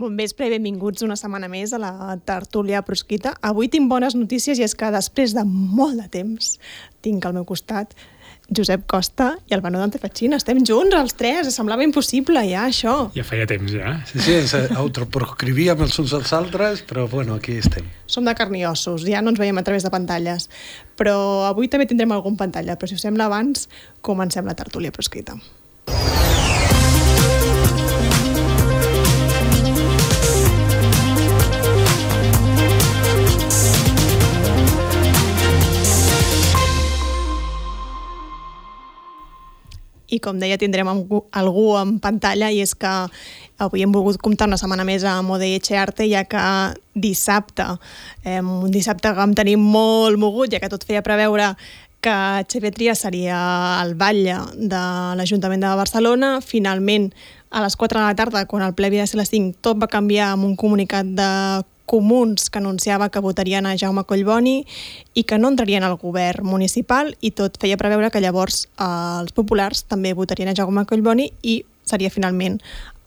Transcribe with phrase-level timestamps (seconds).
[0.00, 3.34] Bon vespre i benvinguts una setmana més a la tertúlia prosquita.
[3.44, 6.54] Avui tinc bones notícies i és que després de molt de temps
[7.04, 7.92] tinc al meu costat
[8.48, 10.00] Josep Costa i el Benó Dante.
[10.00, 11.52] Estem junts, els tres.
[11.52, 13.10] Semblava impossible, ja, això.
[13.12, 13.98] Ja feia temps, ja.
[14.08, 17.92] Sí, sí, ens autoproscrivíem els uns als altres, però bueno, aquí estem.
[18.08, 20.48] Som de carn i ossos, ja no ens veiem a través de pantalles.
[20.96, 23.68] Però avui també tindrem algun pantalla, però si us sembla abans,
[24.00, 25.36] comencem la tertúlia proscrita.
[40.10, 42.92] I com deia tindrem algú en pantalla i és que
[43.60, 46.40] avui hem volgut comptar una setmana més amb Ode Echearte ja que
[46.94, 47.66] dissabte,
[48.24, 51.54] eh, un dissabte que vam tenir molt mogut ja que tot feia preveure
[52.00, 53.38] que Xavier Trias seria
[53.82, 54.80] el batlle de
[55.18, 56.38] l'Ajuntament de Barcelona.
[56.40, 57.10] Finalment,
[57.50, 59.58] a les 4 de la tarda, quan el ple havia de ser a les 5,
[59.60, 61.28] tot va canviar amb un comunicat de
[61.90, 64.60] comuns que anunciava que votarien a Jaume Collboni
[65.18, 69.34] i que no entrarien al govern municipal i tot feia preveure que llavors eh, els
[69.34, 72.60] populars també votarien a Jaume Collboni i seria finalment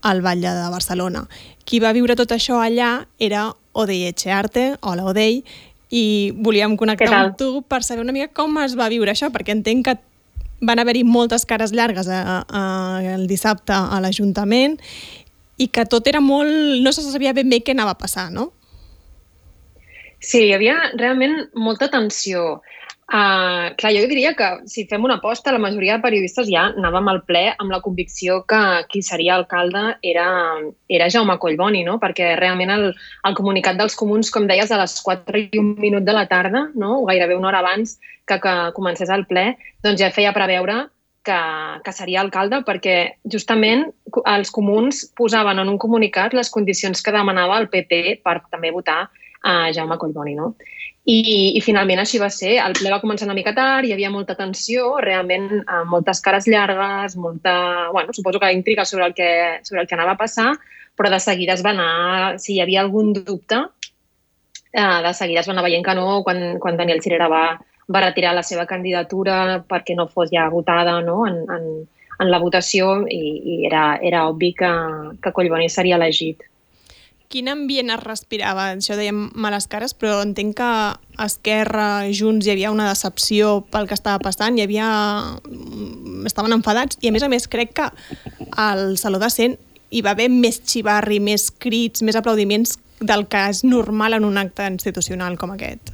[0.04, 1.24] el batlle de Barcelona.
[1.64, 5.40] Qui va viure tot això allà era Odei Echearte, hola Odei,
[5.94, 9.54] i volíem connectar amb tu per saber una mica com es va viure això, perquè
[9.54, 9.96] entenc que
[10.64, 12.62] van haver-hi moltes cares llargues a, a, a,
[13.14, 14.76] el dissabte a l'Ajuntament
[15.56, 16.82] i que tot era molt...
[16.82, 18.50] no se sabia ben bé què anava a passar, no?
[20.24, 22.62] Sí, hi havia realment molta tensió.
[23.04, 27.10] Uh, clar, jo diria que si fem una aposta, la majoria de periodistes ja anàvem
[27.12, 30.24] al ple amb la convicció que qui seria alcalde era,
[30.88, 31.98] era Jaume Collboni, no?
[32.00, 32.86] perquè realment el,
[33.28, 36.70] el comunicat dels comuns, com deies, a les 4 i un minut de la tarda,
[36.74, 37.02] no?
[37.02, 39.50] o gairebé una hora abans que, que comencés el ple,
[39.84, 40.86] doncs ja feia preveure
[41.24, 41.40] que,
[41.84, 42.96] que seria alcalde perquè
[43.32, 43.84] justament
[44.24, 49.10] els comuns posaven en un comunicat les condicions que demanava el PP per també votar
[49.44, 50.54] a Jaume Collboni, no?
[51.04, 52.54] I, I finalment així va ser.
[52.64, 56.48] El ple va començar una mica tard, hi havia molta tensió, realment eh, moltes cares
[56.48, 57.54] llargues, molta...
[57.92, 59.30] Bueno, suposo que intriga sobre el que,
[59.68, 60.54] sobre el que anava a passar,
[60.96, 62.38] però de seguida es va anar...
[62.40, 63.60] Si hi havia algun dubte,
[64.72, 67.44] eh, de seguida es va anar veient que no quan, quan Daniel Cirera va,
[67.92, 71.26] va retirar la seva candidatura perquè no fos ja votada no?
[71.28, 71.68] en, en,
[72.18, 74.72] en la votació i, i era, era obvi que,
[75.20, 76.42] que Collboni seria elegit
[77.34, 78.68] quin ambient es respirava?
[78.76, 83.88] Això dèiem males cares, però entenc que a Esquerra, Junts, hi havia una decepció pel
[83.90, 84.86] que estava passant, hi havia...
[85.42, 87.88] Mm, estaven enfadats, i a més a més crec que
[88.56, 89.58] al Saló de Cent
[89.90, 94.38] hi va haver més xivarri, més crits, més aplaudiments del que és normal en un
[94.38, 95.90] acte institucional com aquest.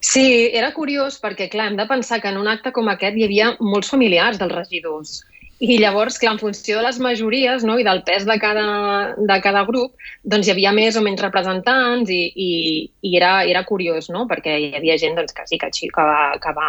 [0.00, 0.26] Sí,
[0.56, 3.52] era curiós perquè, clar, hem de pensar que en un acte com aquest hi havia
[3.60, 5.18] molts familiars dels regidors
[5.58, 9.36] i llavors, clar, en funció de les majories no, i del pes de cada, de
[9.40, 12.50] cada grup, doncs hi havia més o menys representants i, i,
[13.08, 14.26] i era, era curiós, no?
[14.28, 16.68] perquè hi havia gent doncs, que sí que, que, va, que va,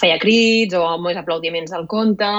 [0.00, 2.32] feia crits o més aplaudiments al conte.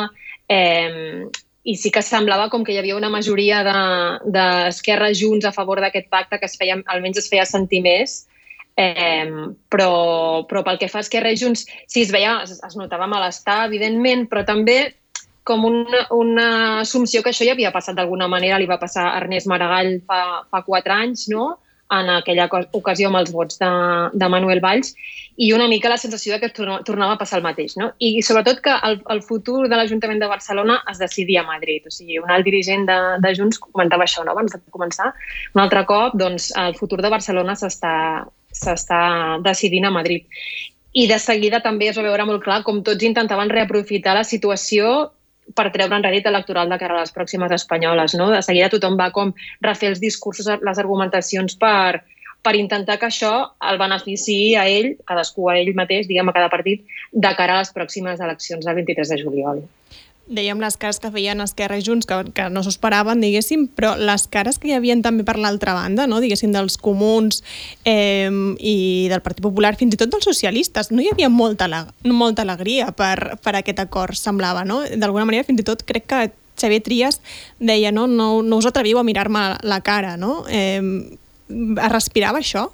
[0.52, 1.24] Eh,
[1.64, 5.80] i sí que semblava com que hi havia una majoria d'Esquerra de, Junts a favor
[5.80, 8.26] d'aquest pacte que es feia, almenys es feia sentir més,
[8.82, 9.28] Eh,
[9.70, 13.06] però, però pel que fa a Esquerra i Junts, sí, es veia, es, es notava
[13.06, 14.78] malestar, evidentment, però també
[15.44, 16.48] com una, una
[16.82, 20.22] assumpció que això ja havia passat d'alguna manera, li va passar a Ernest Maragall fa,
[20.50, 21.56] fa quatre anys, no?
[21.92, 23.70] en aquella ocasió amb els vots de,
[24.16, 24.94] de Manuel Valls,
[25.42, 27.76] i una mica la sensació de que tornava a passar el mateix.
[27.80, 27.90] No?
[28.00, 31.84] I sobretot que el, el futur de l'Ajuntament de Barcelona es decidia a Madrid.
[31.88, 34.36] O sigui, un alt dirigent de, de Junts comentava això no?
[34.36, 35.12] abans de començar.
[35.56, 37.96] Un altre cop, doncs, el futur de Barcelona s'està
[39.44, 40.28] decidint a Madrid.
[40.96, 45.12] I de seguida també es va veure molt clar com tots intentaven reaprofitar la situació
[45.56, 48.16] per treure en rèdit electoral de cara a les pròximes espanyoles.
[48.20, 48.30] No?
[48.32, 49.34] De seguida tothom va com
[49.66, 52.02] refer els discursos, les argumentacions per,
[52.42, 53.34] per intentar que això
[53.72, 57.66] el benefici a ell, cadascú a ell mateix, diguem a cada partit, de cara a
[57.66, 59.64] les pròximes eleccions del 23 de juliol
[60.28, 63.94] dèiem les cares que feien Esquerra i Junts, que, que no s'ho esperaven, diguéssim, però
[64.00, 66.22] les cares que hi havien també per l'altra banda, no?
[66.24, 67.42] diguéssim, dels comuns
[67.86, 68.30] eh,
[68.60, 68.76] i
[69.12, 71.68] del Partit Popular, fins i tot dels socialistes, no hi havia molta,
[72.08, 74.82] molta alegria per, per aquest acord, semblava, no?
[74.86, 76.28] D'alguna manera, fins i tot crec que
[76.62, 77.20] Xavier Trias
[77.60, 80.44] deia, no, no, no us atreviu a mirar-me la cara, no?
[80.50, 80.80] Eh,
[81.50, 82.70] es respirava això?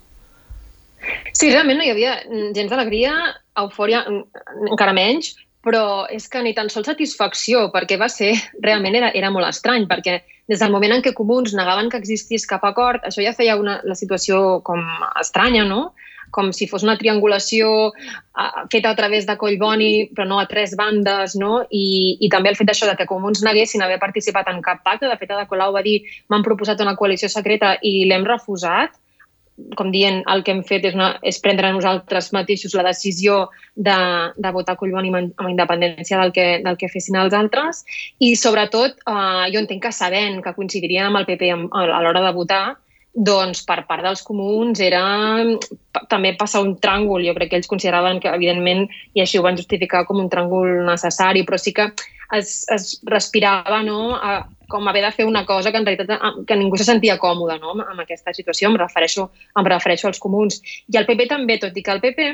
[1.32, 3.14] Sí, realment no hi havia gens d'alegria,
[3.62, 5.36] eufòria encara menys,
[5.68, 8.32] però és que ni tan sols satisfacció, perquè va ser,
[8.64, 12.48] realment era, era molt estrany, perquè des del moment en què Comuns negaven que existís
[12.48, 14.80] cap acord, això ja feia una, la situació com
[15.20, 15.92] estranya, no?
[16.32, 20.76] com si fos una triangulació uh, feta a través de Collboni, però no a tres
[20.76, 21.62] bandes, no?
[21.72, 25.08] I, i també el fet d'això de que Comuns neguessin haver participat en cap pacte.
[25.08, 28.96] De fet, Ada Colau va dir m'han proposat una coalició secreta i l'hem refusat
[29.78, 33.98] com dient, el que hem fet és, una, és prendre nosaltres mateixos la decisió de,
[34.38, 37.84] de votar Collboni amb independència del que, del que fessin els altres
[38.20, 42.36] i sobretot eh, jo entenc que sabent que coincidirien amb el PP a l'hora de
[42.38, 42.66] votar
[43.18, 45.02] doncs per part dels comuns era
[46.12, 47.26] també passar un tràngol.
[47.26, 48.86] Jo crec que ells consideraven que, evidentment,
[49.18, 51.90] i així ho van justificar com un tràngol necessari, però sí que
[52.36, 56.58] es, es respirava no, a, com haver de fer una cosa que en realitat que
[56.60, 58.70] ningú se sentia còmode no, amb aquesta situació.
[58.72, 60.62] Em refereixo, em refereixo als comuns.
[60.92, 62.30] I el PP també, tot i que el PP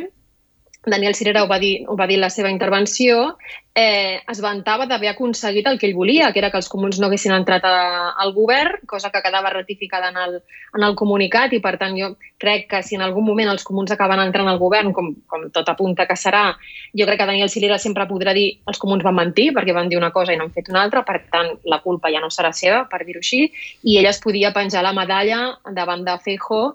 [0.85, 3.37] Daniel Cirera ho va dir, ho va dir en la seva intervenció,
[3.73, 7.07] eh, es vantava d'haver aconseguit el que ell volia, que era que els comuns no
[7.07, 10.35] haguessin entrat a, al govern, cosa que quedava ratificada en el,
[10.75, 13.95] en el comunicat i, per tant, jo crec que si en algun moment els comuns
[13.95, 16.49] acaben entrant al govern, com, com tot apunta que serà,
[16.91, 20.01] jo crec que Daniel Cirera sempre podrà dir els comuns van mentir perquè van dir
[20.01, 22.51] una cosa i no han fet una altra, per tant, la culpa ja no serà
[22.51, 23.45] seva, per dir-ho així,
[23.83, 26.73] i ella es podia penjar la medalla davant de Feijóo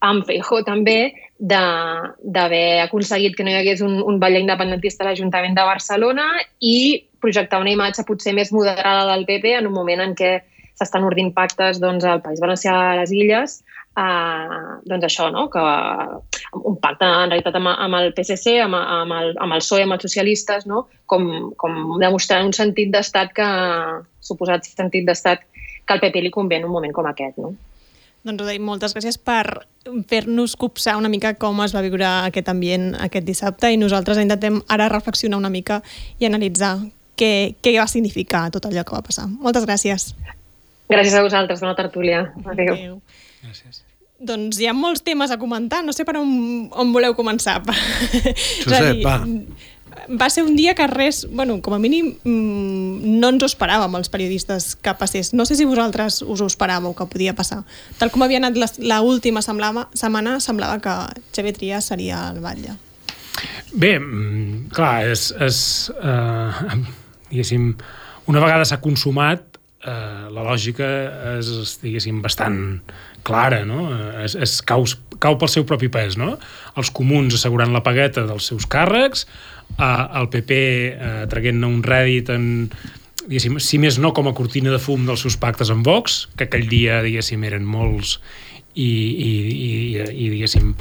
[0.00, 5.56] amb Feijó també d'haver aconseguit que no hi hagués un, un ball independentista a l'Ajuntament
[5.56, 6.26] de Barcelona
[6.60, 6.76] i
[7.20, 10.38] projectar una imatge potser més moderada del PP en un moment en què
[10.76, 13.58] s'estan ordint pactes doncs, al País Valencià a les Illes,
[14.00, 15.46] eh, doncs això, no?
[15.52, 15.64] que
[16.60, 19.96] un pacte en realitat amb, amb el PSC, amb, amb, el, amb el PSOE, amb
[19.96, 20.86] els socialistes, no?
[21.06, 21.26] com,
[21.60, 23.48] com demostrant un sentit d'estat que,
[24.24, 25.44] suposat sentit d'estat
[25.84, 27.40] que al PP li convé en un moment com aquest.
[27.40, 27.54] No?
[28.26, 29.64] Doncs Rodai, moltes gràcies per
[30.10, 34.58] fer-nos copsar una mica com es va viure aquest ambient aquest dissabte i nosaltres intentem
[34.68, 35.80] ara reflexionar una mica
[36.20, 36.74] i analitzar
[37.16, 39.26] què, què va significar tot allò que va passar.
[39.28, 40.10] Moltes gràcies.
[40.90, 42.26] Gràcies a vosaltres, bona tertúlia.
[42.44, 42.74] Adéu.
[42.74, 43.00] Adéu.
[43.44, 43.84] Gràcies.
[44.20, 47.56] Doncs hi ha molts temes a comentar, no sé per on, on voleu començar.
[48.66, 49.22] Josep, va
[50.10, 53.94] va ser un dia que res, bueno, com a mínim mmm, no ens ho esperàvem
[53.98, 55.32] els periodistes que passés.
[55.36, 57.62] No sé si vosaltres us ho esperàveu que podia passar.
[57.98, 60.96] Tal com havia anat l'última setmana, semblava que
[61.36, 62.76] Xavier Trias seria el batlle.
[63.72, 65.60] Bé, mm, clar, és, és
[66.02, 66.80] eh,
[67.30, 67.70] diguéssim,
[68.30, 69.49] una vegada s'ha consumat,
[69.84, 70.88] eh, la lògica
[71.36, 72.58] és, diguéssim, bastant
[73.26, 73.88] clara, no?
[74.24, 74.86] És, és cau,
[75.20, 76.34] cau pel seu propi pes, no?
[76.80, 79.26] Els comuns assegurant la pagueta dels seus càrrecs,
[79.76, 82.46] eh, el PP eh, traguent-ne un rèdit en,
[83.26, 86.48] diguéssim, si més no com a cortina de fum dels seus pactes amb Vox, que
[86.48, 88.18] aquell dia, diguéssim, eren molts
[88.74, 90.72] i, i, i, i diguéssim,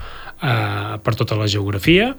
[0.42, 2.14] eh, per tota la geografia,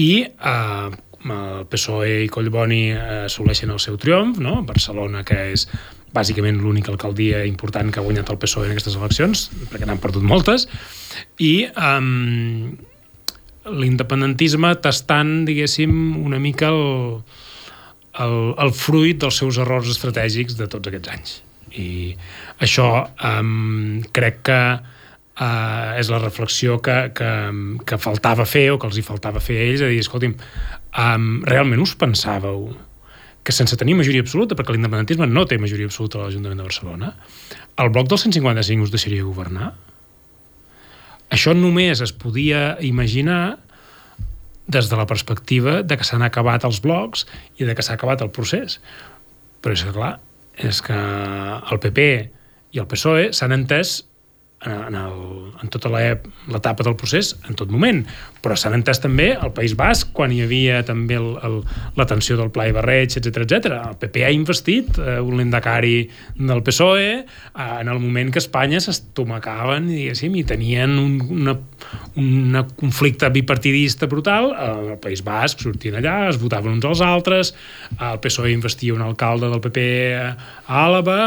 [0.00, 0.90] i eh,
[1.30, 2.84] el PSOE i Collboni
[3.26, 4.60] assoleixen el seu triomf, no?
[4.66, 5.66] Barcelona, que és
[6.12, 10.24] bàsicament l'única alcaldia important que ha guanyat el PSOE en aquestes eleccions, perquè n'han perdut
[10.26, 10.66] moltes,
[11.40, 12.74] i um,
[13.68, 17.22] l'independentisme tastant, diguéssim, una mica el,
[18.20, 21.38] el, el fruit dels seus errors estratègics de tots aquests anys.
[21.72, 22.12] I
[22.60, 22.88] això
[23.24, 24.60] um, crec que
[25.42, 27.32] uh, és la reflexió que, que,
[27.88, 30.36] que faltava fer o que els hi faltava fer a ells, a dir, escolti'm,
[31.02, 32.70] um, realment us pensàveu
[33.42, 37.10] que sense tenir majoria absoluta, perquè l'independentisme no té majoria absoluta a l'Ajuntament de Barcelona,
[37.82, 39.72] el bloc del 155 us deixaria governar?
[41.32, 43.58] Això només es podia imaginar
[44.72, 47.24] des de la perspectiva de que s'han acabat els blocs
[47.58, 48.78] i de que s'ha acabat el procés.
[49.64, 50.12] Però és clar,
[50.60, 52.06] és que el PP
[52.72, 54.02] i el PSOE s'han entès
[54.68, 55.18] en, el,
[55.62, 58.04] en tota l'etapa del procés, en tot moment.
[58.42, 61.60] Però s'han entès també al País Basc, quan hi havia també el, el,
[61.98, 63.70] la tensió del Pla i Barreig, etc etc.
[63.78, 66.08] El PP ha investit eh, un lendacari
[66.38, 70.10] del PSOE eh, en el moment que Espanya s'estomacaven i
[70.48, 71.58] tenien un una,
[72.16, 74.52] una conflicte bipartidista brutal.
[74.92, 77.52] El País Basc sortien allà, es votaven uns als altres,
[77.98, 79.86] el PSOE investia un alcalde del PP
[80.18, 80.28] a
[80.82, 81.18] Àlava,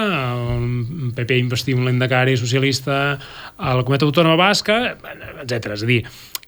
[0.55, 3.17] el PP investia un lendacari socialista
[3.57, 4.79] a la Comunitat Autònoma Basca,
[5.43, 5.75] etc.
[5.75, 6.01] És a dir,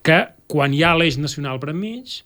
[0.07, 2.21] que quan hi ha l'eix nacional per enmig,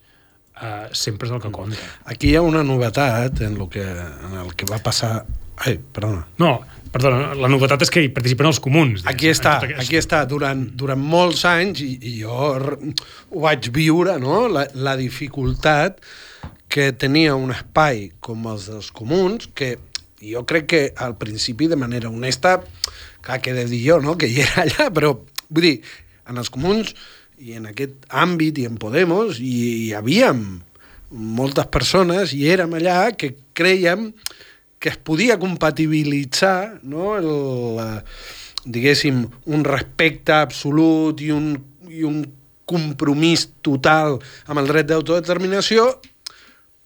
[0.62, 1.90] eh, sempre és el que compta.
[2.14, 5.22] Aquí hi ha una novetat en el que, en el que va passar...
[5.62, 6.24] Ai, perdona.
[6.42, 6.56] No,
[6.94, 9.04] perdona, la novetat és que hi participen els comuns.
[9.10, 10.24] Aquí està, aquí està.
[10.30, 14.48] Durant, durant molts anys, i, i jo ho vaig viure, no?
[14.50, 16.02] la, la dificultat
[16.72, 19.76] que tenia un espai com els dels comuns, que
[20.22, 22.60] jo crec que al principi de manera honesta
[23.22, 25.14] clar, que he de dir jo, no?, que hi era allà, però
[25.50, 25.76] vull dir,
[26.30, 26.96] en els comuns
[27.42, 29.56] i en aquest àmbit i en Podemos hi,
[29.88, 30.44] hi havíem
[31.12, 34.12] moltes persones, i érem allà, que creiem
[34.82, 37.32] que es podia compatibilitzar no, el,
[38.66, 41.52] diguéssim, un respecte absolut i un,
[41.90, 42.24] i un
[42.70, 44.18] compromís total
[44.48, 45.90] amb el dret d'autodeterminació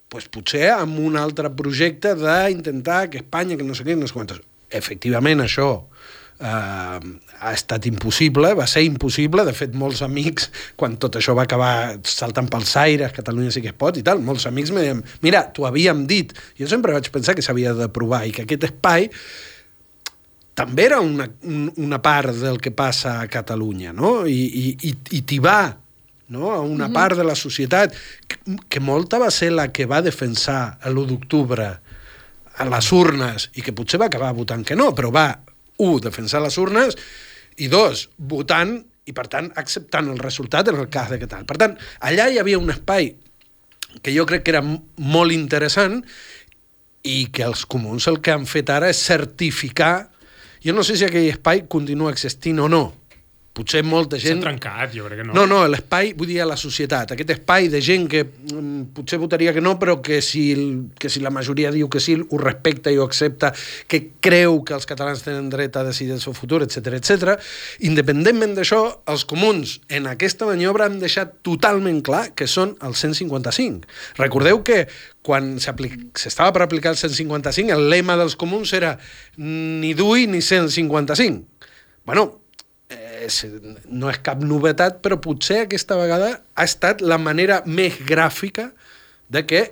[0.09, 4.17] pues, potser amb un altre projecte d'intentar que Espanya, que no sé què, no sé
[4.17, 4.41] quantes...
[4.75, 5.69] Efectivament, això
[6.39, 6.99] eh,
[7.39, 10.49] ha estat impossible, va ser impossible, de fet molts amics,
[10.79, 14.21] quan tot això va acabar saltant pels aires, Catalunya sí que es pot i tal,
[14.23, 17.89] molts amics me deien, mira, t'ho havíem dit, jo sempre vaig pensar que s'havia de
[17.93, 19.09] provar i que aquest espai
[20.55, 21.27] també era una,
[21.83, 24.21] una part del que passa a Catalunya, no?
[24.25, 25.59] I, i, i, i t'hi va
[26.29, 26.51] no?
[26.51, 26.93] a una mm -hmm.
[26.93, 27.93] part de la societat
[28.27, 28.37] que,
[28.69, 31.79] que molta va ser la que va defensar l'1 d'octubre
[32.55, 35.39] a les urnes i que potser va acabar votant que no, però va,
[35.77, 36.95] un, defensar les urnes
[37.61, 41.45] i dos, votant i per tant acceptant el resultat en el cas de que tal.
[41.45, 43.13] Per tant, allà hi havia un espai
[44.01, 46.01] que jo crec que era molt interessant
[47.05, 50.09] i que els comuns el que han fet ara és certificar
[50.65, 52.87] jo no sé si aquell espai continua existint o no,
[53.55, 54.41] potser molta gent...
[54.41, 55.35] S'ha trencat, jo crec que no.
[55.37, 59.19] No, no, l'espai, vull dir, a la societat, aquest espai de gent que mm, potser
[59.21, 60.43] votaria que no, però que si,
[60.99, 63.53] que si la majoria diu que sí, ho respecta i ho accepta,
[63.87, 67.35] que creu que els catalans tenen dret a decidir el seu futur, etc etc.
[67.87, 68.81] Independentment d'això,
[69.11, 73.87] els comuns en aquesta maniobra han deixat totalment clar que són el 155.
[74.19, 74.83] Recordeu que
[75.25, 78.97] quan s'estava per aplicar el 155, el lema dels comuns era
[79.39, 81.71] ni DUI ni 155.
[82.05, 82.44] Bueno,
[83.23, 83.39] és,
[83.87, 88.69] no és cap novetat, però potser aquesta vegada ha estat la manera més gràfica
[89.31, 89.63] de que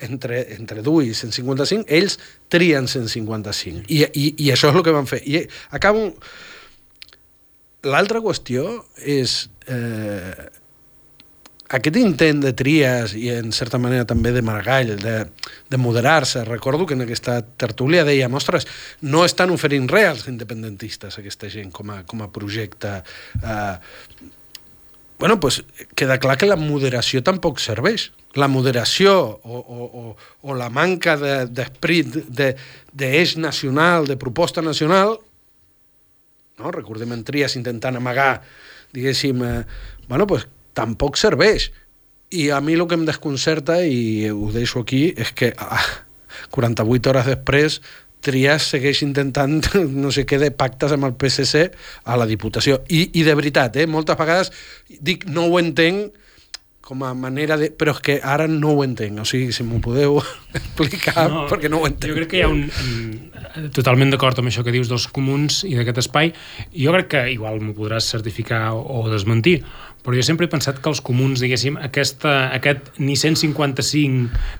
[0.00, 3.84] entre, entre DU i 155, ells trien 155.
[3.88, 5.22] I, i, I això és el que van fer.
[5.24, 5.44] I
[5.76, 6.12] acabo...
[7.86, 8.64] L'altra qüestió
[9.06, 9.44] és...
[9.70, 10.48] Eh,
[11.68, 15.16] aquest intent de Trias i en certa manera també de Maragall de,
[15.68, 18.66] de moderar-se, recordo que en aquesta tertúlia deia, ostres,
[19.02, 23.02] no estan oferint res als independentistes aquesta gent com a, com a projecte
[23.42, 23.76] eh,
[25.18, 25.64] bueno, pues,
[25.96, 28.12] queda clar que la moderació tampoc serveix.
[28.38, 30.02] La moderació o, o, o,
[30.46, 32.52] o la manca d'esperit de,
[32.94, 35.16] d'eix de, nacional, de proposta nacional,
[36.58, 36.70] no?
[36.70, 38.44] recordem en Trias intentant amagar,
[38.94, 39.64] diguéssim, eh,
[40.06, 40.46] bueno, pues,
[40.78, 41.70] tampoc serveix.
[42.30, 45.82] I a mi el que em desconcerta, i ho deixo aquí, és que ah,
[46.54, 47.80] 48 hores després
[48.20, 49.60] Trias segueix intentant
[50.02, 51.68] no sé què de pactes amb el PSC
[52.04, 52.80] a la Diputació.
[52.90, 54.50] I, i de veritat, eh, moltes vegades
[54.88, 56.16] dic no ho entenc
[56.88, 57.68] com a manera de...
[57.68, 60.16] Però és que ara no ho entenc, o sigui, si m'ho podeu
[60.58, 62.08] explicar, no, perquè no ho entenc.
[62.08, 62.62] Jo crec que hi ha un...
[63.76, 66.32] totalment d'acord amb això que dius dels comuns i d'aquest espai.
[66.72, 69.58] Jo crec que igual m'ho podràs certificar o, o desmentir,
[70.00, 74.08] però jo sempre he pensat que els comuns, diguéssim, aquesta, aquest ni 155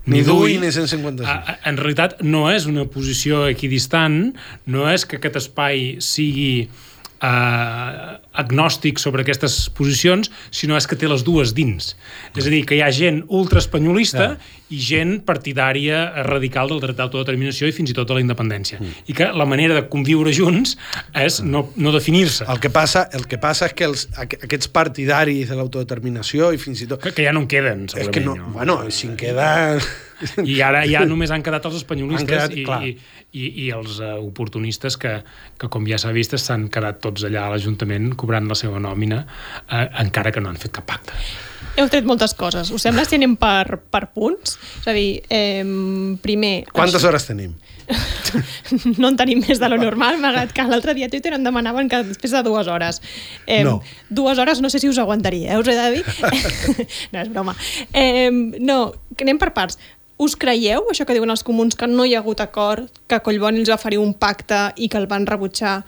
[0.05, 1.25] ni, ni DUI ni 155.
[1.25, 4.35] A, en realitat no és una posició equidistant,
[4.69, 6.53] no és que aquest espai sigui
[7.25, 11.95] eh, agnòstic sobre aquestes posicions, sinó és que té les dues dins.
[12.37, 14.57] És a dir, que hi ha gent ultraespanyolista ja.
[14.75, 18.81] i gent partidària radical del dret d'autodeterminació i fins i tot de la independència.
[18.81, 19.05] Mm.
[19.11, 20.77] I que la manera de conviure junts
[21.19, 22.47] és no, no definir-se.
[22.49, 26.85] El, que passa, el que passa és que els, aquests partidaris de l'autodeterminació i fins
[26.85, 27.03] i tot...
[27.03, 28.13] Que, que ja no en queden, segurament.
[28.13, 28.53] És que no, no.
[28.57, 29.83] bueno, si en queden...
[30.43, 34.17] I ara ja només han quedat els espanyolistes quedat, i, i, i, i els uh,
[34.19, 35.13] oportunistes que,
[35.59, 39.23] que, com ja s'ha vist, s'han quedat tots allà a l'Ajuntament cobrant la seva nòmina,
[39.73, 41.17] eh, encara que no han fet cap pacte.
[41.79, 42.69] Heu tret moltes coses.
[42.75, 44.59] Us sembla si anem per, per punts?
[44.83, 45.65] És a dir, eh,
[46.21, 46.67] primer...
[46.75, 47.55] Quantes hores tenim?
[49.01, 51.89] no en tenim més de lo normal, malgrat que l'altre dia a Twitter em demanaven
[51.89, 53.01] que després de dues hores.
[53.47, 53.79] Eh, no.
[54.11, 55.61] Dues hores no sé si us aguantaria, eh?
[55.63, 56.03] us he de dir.
[57.15, 57.57] no, és broma.
[57.95, 58.83] Eh, no,
[59.17, 59.81] anem per parts.
[60.19, 63.63] Us creieu, això que diuen els comuns, que no hi ha hagut acord, que Collboni
[63.63, 65.85] els va oferir un pacte i que el van rebutjar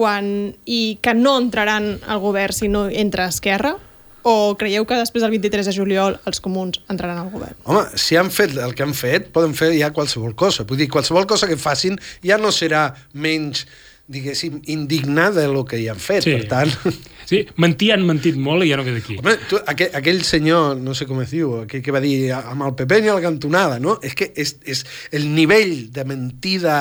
[0.00, 3.74] quan, i que no entraran al govern si no entra Esquerra?
[4.20, 7.56] O creieu que després del 23 de juliol els comuns entraran al govern?
[7.68, 10.64] Home, si han fet el que han fet, poden fer ja qualsevol cosa.
[10.68, 13.66] Vull dir, qualsevol cosa que facin ja no serà menys
[14.10, 16.36] diguéssim, indignada del que hi han fet, sí.
[16.36, 16.76] per tant...
[17.30, 19.14] Sí, mentir han mentit molt i ja no queda aquí.
[19.20, 22.64] Home, tu, aquell, aquell senyor, no sé com es diu, aquell que va dir amb
[22.66, 23.94] el PP ni a la cantonada, no?
[24.02, 24.80] És que és, és
[25.14, 26.80] el nivell de mentida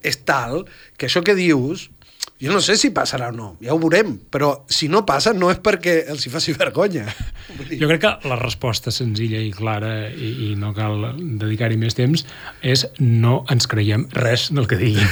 [0.00, 0.62] és tal
[0.96, 1.90] que això que dius
[2.38, 5.50] jo no sé si passarà o no, ja ho veurem, però si no passa no
[5.50, 7.08] és perquè els hi faci vergonya.
[7.80, 12.22] Jo crec que la resposta senzilla i clara, i, i no cal dedicar-hi més temps,
[12.62, 15.08] és no ens creiem res del que diguin.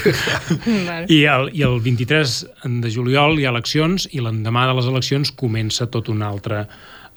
[1.16, 2.36] I, el, I el 23
[2.84, 6.66] de juliol hi ha eleccions i l'endemà de les eleccions comença tot un altre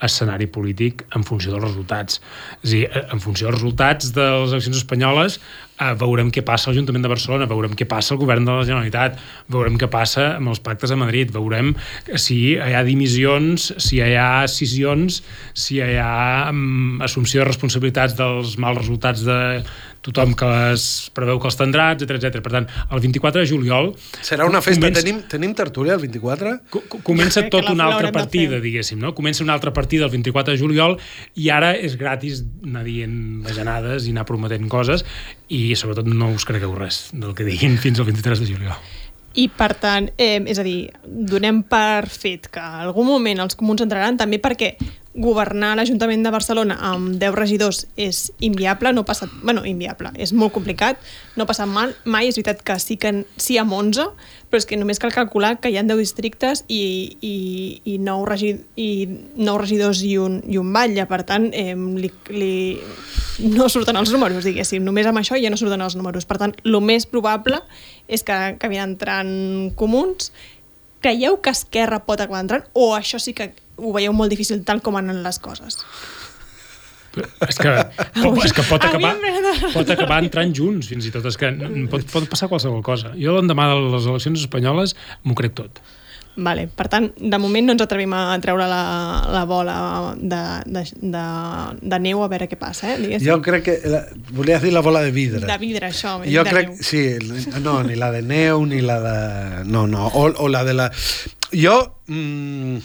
[0.06, 2.22] escenari polític en funció dels resultats.
[2.63, 5.39] És a dir, eh, en funció dels resultats de les eleccions espanyoles
[5.79, 8.65] eh, veurem què passa a l'Ajuntament de Barcelona, veurem què passa al govern de la
[8.67, 9.19] Generalitat,
[9.51, 11.74] veurem què passa amb els pactes a Madrid, veurem
[12.15, 15.21] si hi ha dimissions, si hi ha scissions,
[15.53, 19.39] si hi ha um, assumpció de responsabilitats dels mals resultats de
[20.06, 22.39] tothom que es preveu que els tindrà, etc etc.
[22.46, 23.91] Per tant, el 24 de juliol...
[24.25, 24.86] Serà una festa.
[24.86, 26.56] Comença, Tenim, tenim tertúlia el 24?
[27.03, 29.13] comença Que tot una altra partida, diguéssim, no?
[29.18, 30.98] Comença una altra partida el 24 de juliol
[31.36, 35.06] i ara és gratis anar dient bajanades i anar prometent coses
[35.50, 38.82] i sobretot no us cregueu res del que diguin fins al 23 de juliol.
[39.38, 43.56] I, per tant, eh, és a dir, donem per fet que en algun moment els
[43.60, 44.74] comuns entraran també perquè
[45.19, 49.29] governar l'Ajuntament de Barcelona amb 10 regidors és inviable, no passa...
[49.43, 50.99] bueno, inviable, és molt complicat,
[51.38, 54.07] no passa mal, mai, és veritat que sí que sí amb 11,
[54.49, 56.81] però és que només cal calcular que hi ha 10 districtes i,
[57.21, 57.35] i,
[57.83, 58.89] i, 9, regi, i
[59.38, 62.53] 9 regidors i un, i un batlle, per tant, eh, li, li,
[63.45, 66.27] no surten els números, diguéssim, només amb això ja no surten els números.
[66.27, 67.61] Per tant, el més probable
[68.07, 69.29] és que acabin entrant
[69.79, 70.31] comuns.
[71.03, 74.82] Creieu que Esquerra pot acabar entrant o això sí que ho veieu molt difícil tal
[74.84, 75.79] com anen les coses?
[77.18, 77.72] És que,
[78.22, 79.15] pot, és que pot, acabar,
[79.74, 81.25] pot acabar entrant junts, fins i tot.
[81.25, 81.50] És que
[81.91, 83.13] pot, pot passar qualsevol cosa.
[83.18, 85.82] Jo l'endemà de les eleccions espanyoles m'ho crec tot.
[86.36, 86.67] Vale.
[86.71, 88.83] Per tant, de moment no ens atrevim a treure la,
[89.33, 89.75] la bola
[90.15, 91.24] de, de, de,
[91.81, 93.00] de neu a veure què passa, eh?
[93.01, 93.25] Diguéssim.
[93.27, 93.75] Jo crec que...
[93.91, 94.03] La,
[94.36, 95.43] volies dir la bola de vidre.
[95.50, 96.17] De vidre, això.
[96.24, 96.86] Jo de crec, neu.
[96.86, 97.03] sí,
[97.63, 99.17] no, ni la de neu, ni la de...
[99.67, 100.88] No, no, o, o la de la...
[101.51, 101.75] Jo...
[102.07, 102.79] Mm,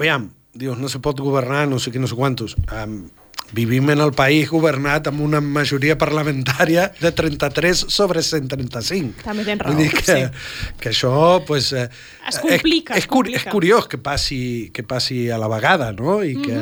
[0.00, 2.56] aviam, dius, no se pot governar, no sé què, no sé quantos.
[2.72, 3.04] Um,
[3.52, 9.22] vivim en el país governat amb una majoria parlamentària de 33 sobre 135.
[9.24, 10.74] També tens Vull raó, dir que, sí.
[10.80, 11.12] que això,
[11.46, 11.88] pues, eh,
[12.28, 13.44] Es complica, és, es és, curi- complica.
[13.44, 14.40] és curiós que passi,
[14.74, 16.22] que passi a la vegada, no?
[16.24, 16.58] I que...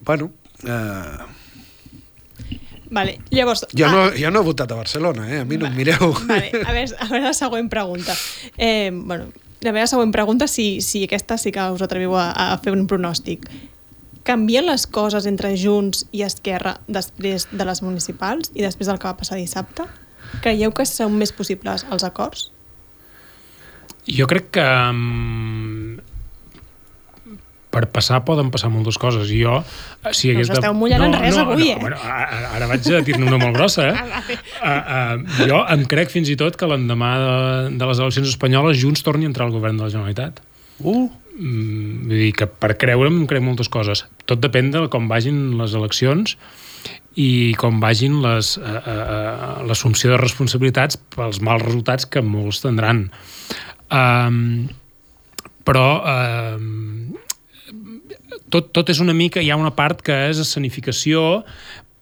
[0.00, 0.32] Bueno,
[0.64, 1.18] eh,
[2.92, 3.20] Vale.
[3.30, 5.40] Llavors, jo, ah, no, jo no he votat a Barcelona, eh?
[5.40, 6.10] A mi no em mireu.
[6.26, 8.16] Vale, a veure, a veure la següent pregunta.
[8.58, 9.28] Eh, bueno,
[9.62, 12.88] la meva següent pregunta, si, si aquesta sí que us atreviu a, a fer un
[12.90, 13.46] pronòstic.
[14.24, 19.08] Canvien les coses entre Junts i Esquerra després de les municipals i després del que
[19.08, 19.86] va passar dissabte?
[20.44, 22.50] Creieu que són més possibles els acords?
[24.10, 26.02] Jo crec que mm,
[27.72, 29.30] per passar poden passar moltes coses.
[29.32, 29.56] I jo,
[30.04, 31.78] eh, si hagués us esteu mullant en res avui, eh?
[31.80, 33.96] Bueno, ara, ara vaig a dir-ne una molt grossa, eh?
[34.60, 37.36] Uh, uh, jo em crec fins i tot que l'endemà de,
[37.80, 40.42] de les eleccions espanyoles Junts torni a entrar al govern de la Generalitat.
[40.84, 41.08] Uh,
[41.40, 44.04] Mm, vull dir que per creure'm em crec moltes coses.
[44.30, 46.36] Tot depèn de com vagin les eleccions
[47.18, 53.08] i com vagin uh, uh, l'assumpció de responsabilitats pels mals resultats que molts tindran.
[53.90, 54.70] Um,
[55.66, 57.18] però um,
[58.50, 61.42] tot, tot és una mica, hi ha una part que és escenificació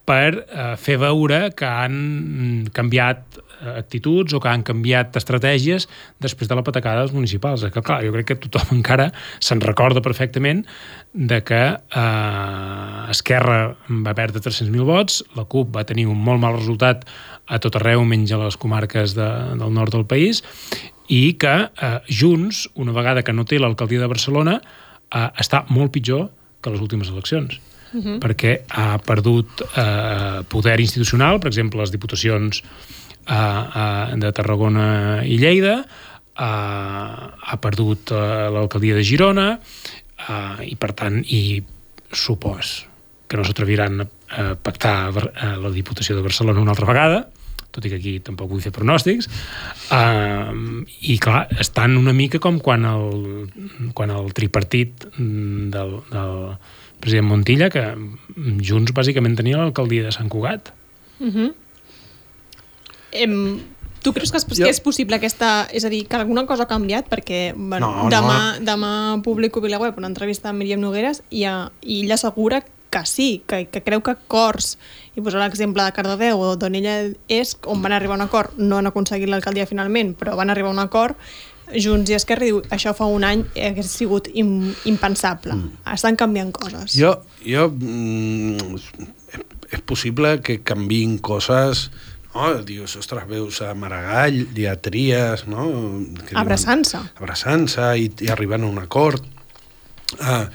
[0.09, 3.48] per eh, fer veure que han canviat eh,
[3.79, 5.89] actituds o que han canviat estratègies
[6.23, 7.65] després de la patacada dels municipals.
[7.73, 10.65] Que, clar, jo crec que tothom encara se'n recorda perfectament
[11.13, 16.59] de que eh, Esquerra va perdre 300.000 vots, la CUP va tenir un molt mal
[16.59, 17.07] resultat
[17.49, 20.43] a tot arreu, menys a les comarques de, del nord del país,
[21.09, 25.95] i que eh, Junts, una vegada que no té l'alcaldia de Barcelona, eh, està molt
[25.97, 26.29] pitjor
[26.63, 27.61] que les últimes eleccions.
[27.89, 28.19] Uh -huh.
[28.21, 32.63] perquè ha perdut eh, poder institucional, per exemple, les diputacions
[33.29, 34.89] eh, de Tarragona
[35.25, 35.79] i Lleida,
[36.39, 38.21] eh, ha perdut eh,
[38.55, 41.63] l'alcaldia de Girona, eh, i per tant, i
[42.13, 42.87] supos
[43.29, 44.07] que no s'atreviran a,
[44.61, 47.19] pactar la Diputació de Barcelona una altra vegada,
[47.73, 49.29] tot i que aquí tampoc vull fer pronòstics,
[49.93, 50.53] uh,
[51.05, 53.53] i clar, estan una mica com quan el,
[53.97, 56.35] quan el tripartit del, del
[57.03, 57.85] president Montilla, que
[58.65, 60.73] Junts bàsicament tenia l'alcaldia de Sant Cugat.
[61.21, 61.51] Uh -huh.
[63.13, 63.61] Em,
[64.03, 65.69] tu creus que és, Jo- que és possible aquesta...
[65.73, 67.09] És a dir, que alguna cosa ha canviat?
[67.11, 68.11] Perquè bueno, No, no.
[68.13, 68.93] demà, demà
[69.25, 73.43] publico a Vilaweb una entrevista amb Míriam Nogueres i, a, i ella assegura que sí,
[73.47, 74.79] que, que creu que acords,
[75.15, 76.95] i posar l'exemple de Cardedeu o d'on ella
[77.29, 80.71] és, on van arribar a un acord, no han aconseguit l'alcaldia finalment, però van arribar
[80.71, 81.17] a un acord,
[81.69, 85.53] Junts i Esquerra diu això fa un any hagués sigut im, impensable.
[85.53, 85.75] Mm.
[85.93, 86.95] Estan canviant coses.
[86.97, 87.11] Jo,
[87.45, 88.79] jo mm,
[89.69, 91.91] és, possible que canviïn coses
[92.39, 92.63] no?
[92.63, 95.69] dius, ostres, veus a Maragall i a Tries no?
[96.39, 97.01] Abraçant-se.
[97.19, 99.25] abraçant-se i, i arribant a un acord
[100.23, 100.47] ah,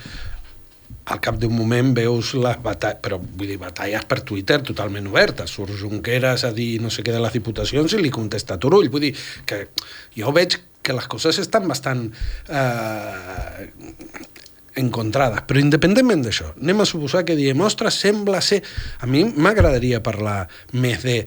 [1.04, 5.52] al cap d'un moment veus les batalles, però vull dir, batalles per Twitter totalment obertes.
[5.52, 8.88] Surt Junqueras a dir no sé què de les diputacions i li contesta Turull.
[8.93, 9.15] Vull dir
[9.50, 9.65] que
[10.15, 12.08] jo veig que les coses estan bastant...
[12.48, 13.67] Eh,
[14.80, 15.43] encontrades.
[15.46, 18.63] Però independentment d'això, anem a suposar que diem, ostres, sembla ser...
[19.06, 21.19] A mi m'agradaria parlar més de,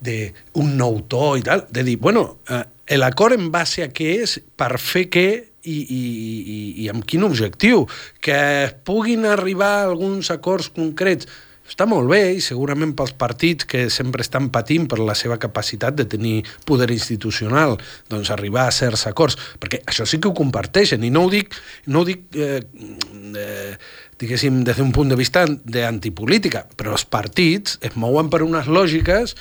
[0.00, 2.64] de un nou to i tal, de dir, bueno, eh,
[2.98, 5.28] l'acord en base a què és, per fer què
[5.64, 7.86] i, i, i, i amb quin objectiu,
[8.20, 11.28] que es puguin arribar a alguns acords concrets.
[11.64, 15.96] Està molt bé i segurament pels partits que sempre estan patint per la seva capacitat
[15.96, 16.34] de tenir
[16.68, 17.78] poder institucional,
[18.12, 21.56] doncs arribar a certs acords, perquè això sí que ho comparteixen i no ho dic,
[21.88, 23.72] no ho dic eh, eh,
[24.20, 29.32] diguéssim, des d'un punt de vista d'antipolítica, però els partits es mouen per unes lògiques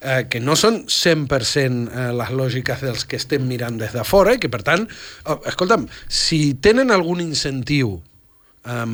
[0.00, 4.34] eh, que no són 100% eh, les lògiques dels que estem mirant des de fora
[4.34, 4.86] i que, per tant,
[5.26, 7.98] oh, escolta'm, si tenen algun incentiu
[8.64, 8.86] eh,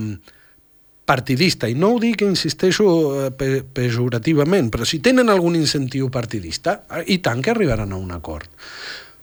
[1.06, 2.86] partidista, i no ho dic, insisteixo,
[3.26, 8.00] eh, pe pejorativament, però si tenen algun incentiu partidista, eh, i tant que arribaran a
[8.00, 8.50] un acord.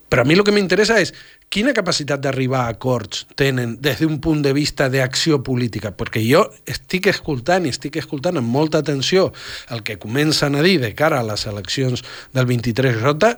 [0.08, 1.12] Però a mi el que m'interessa és
[1.54, 6.48] quina capacitat d'arribar a acords tenen des d'un punt de vista d'acció política, perquè jo
[6.66, 9.28] estic escoltant i estic escoltant amb molta atenció
[9.70, 12.02] el que comencen a dir de cara a les eleccions
[12.34, 13.36] del 23J,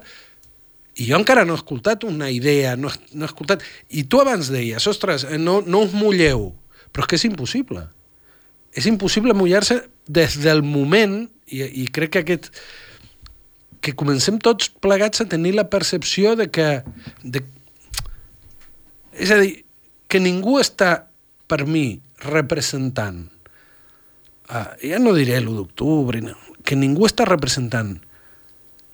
[0.95, 3.65] i jo encara no he escoltat una idea, no, no he escoltat...
[3.91, 6.54] I tu abans deies, ostres, eh, no, no us mulleu,
[6.95, 7.84] però és que és impossible.
[8.71, 12.47] És impossible mullar-se des del moment, i, i crec que aquest
[13.86, 16.69] que comencem tots plegats a tenir la percepció de que...
[17.21, 17.43] De,
[19.15, 19.63] és a dir,
[20.12, 21.08] que ningú està,
[21.49, 23.25] per mi, representant,
[24.49, 27.95] uh, ja no diré l'1 d'octubre, no, que ningú està representant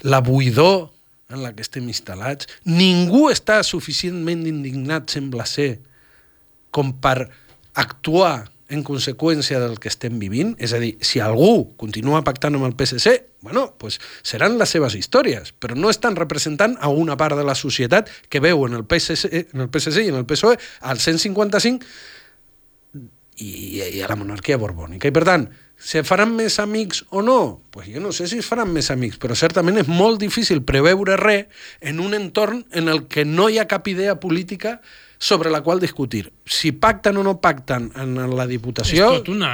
[0.03, 0.89] la buidor
[1.31, 5.79] en la que estem instal·lats, ningú està suficientment indignat, sembla ser,
[6.71, 7.29] com per
[7.79, 12.69] actuar en conseqüència del que estem vivint, és a dir, si algú continua pactant amb
[12.69, 17.35] el PSC, bueno, pues seran les seves històries, però no estan representant a una part
[17.37, 20.57] de la societat que veu en el PSC, en el PSC i en el PSOE
[20.87, 21.85] al 155
[23.41, 25.09] i, i a la monarquia borbònica.
[25.09, 25.49] I per tant,
[25.81, 27.61] se faran més amics o no?
[27.73, 31.17] Pues jo no sé si es faran més amics, però certament és molt difícil preveure
[31.17, 31.47] res
[31.81, 34.79] en un entorn en el que no hi ha cap idea política
[35.21, 36.31] sobre la qual discutir.
[36.45, 39.11] Si pacten o no pacten en la Diputació...
[39.11, 39.51] És tot una...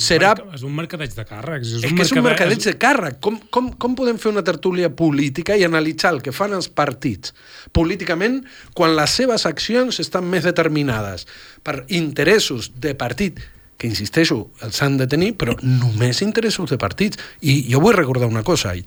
[0.00, 0.32] Serà...
[0.56, 1.74] És un mercadeig de càrrecs.
[1.76, 3.18] És, és que és un mercadeig de càrrec.
[3.20, 7.36] Com, com, com podem fer una tertúlia política i analitzar el que fan els partits
[7.76, 8.40] políticament
[8.76, 11.28] quan les seves accions estan més determinades
[11.64, 13.44] per interessos de partit
[13.80, 17.20] que, insisteixo, els han de tenir, però només interessos de partits.
[17.40, 18.84] I jo vull recordar una cosa, i,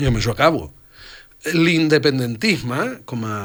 [0.00, 0.66] i amb això acabo.
[1.54, 3.38] L'independentisme, com a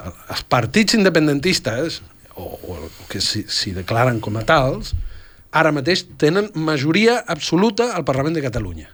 [0.00, 2.00] els partits independentistes,
[2.34, 2.78] o, o
[3.10, 4.94] que s'hi declaren com a tals,
[5.52, 8.88] ara mateix tenen majoria absoluta al Parlament de Catalunya.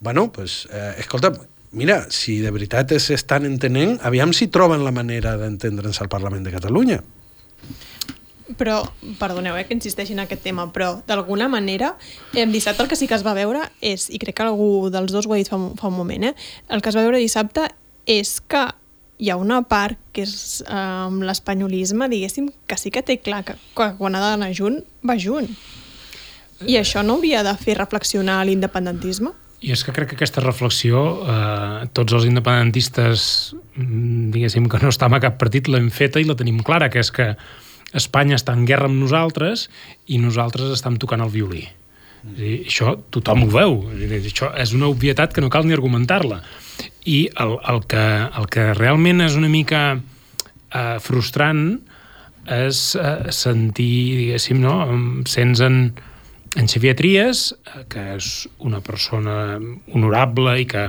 [0.00, 1.32] Bueno, pues, eh, escolta,
[1.72, 6.52] mira, si de veritat s'estan entenent, aviam si troben la manera d'entendre'ns al Parlament de
[6.52, 7.00] Catalunya.
[8.54, 8.78] Però,
[9.18, 11.96] perdoneu eh, que insisteixi en aquest tema, però d'alguna manera,
[12.32, 15.10] eh, dissabte el que sí que es va veure és, i crec que algú dels
[15.10, 16.34] dos ho ha dit fa, fa un moment, eh,
[16.70, 17.66] el que es va veure dissabte
[18.06, 18.68] és que
[19.18, 23.56] hi ha una part que és eh, l'espanyolisme, diguéssim, que sí que té clar que,
[23.74, 25.50] que quan ha d'anar junt, va junt.
[26.64, 29.34] I això no hauria de fer reflexionar l'independentisme?
[29.64, 34.92] I és que crec que aquesta reflexió, eh, tots els independentistes, mm, diguéssim que no
[34.92, 37.34] estem a cap partit, l'hem feta i la tenim clara, que és que
[37.96, 39.66] Espanya està en guerra amb nosaltres
[40.06, 41.64] i nosaltres estem tocant el violí.
[42.26, 43.76] I això tothom ho veu.
[44.18, 46.42] Això és una obvietat que no cal ni argumentar-la
[47.06, 48.04] i el, el, que,
[48.36, 51.68] el que realment és una mica eh, frustrant
[52.52, 54.74] és eh, sentir, diguéssim, no?
[55.30, 55.78] sents en,
[56.58, 59.56] en Xavier Trias, eh, que és una persona
[59.94, 60.88] honorable i que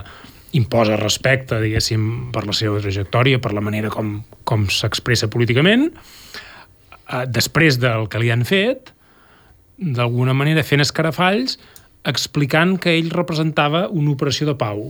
[0.57, 4.17] imposa respecte, diguéssim, per la seva trajectòria, per la manera com,
[4.47, 5.91] com s'expressa políticament,
[7.09, 8.93] eh, després del que li han fet,
[9.77, 11.57] d'alguna manera fent escarafalls,
[12.07, 14.87] explicant que ell representava una operació de pau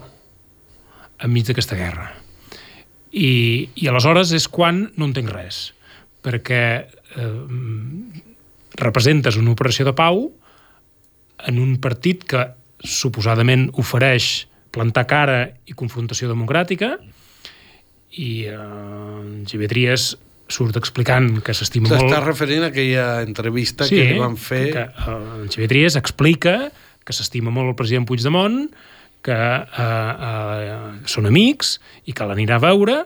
[1.23, 2.11] enmig d'aquesta guerra.
[3.11, 5.61] I, I aleshores és quan no entenc res,
[6.21, 7.31] perquè eh,
[8.77, 10.27] representes una operació de pau
[11.47, 12.43] en un partit que
[12.83, 16.97] suposadament ofereix plantar cara i confrontació democràtica
[18.17, 18.57] i eh,
[19.49, 20.11] Xavier Trias
[20.51, 22.03] surt explicant que s'estima molt...
[22.05, 24.65] T'estàs referint a aquella entrevista sí, que li van fer...
[24.73, 26.57] que eh, Xavier Trias explica
[27.07, 28.65] que s'estima molt el president Puigdemont,
[29.23, 30.75] que eh, eh,
[31.09, 32.97] són amics i que l'anirà a veure,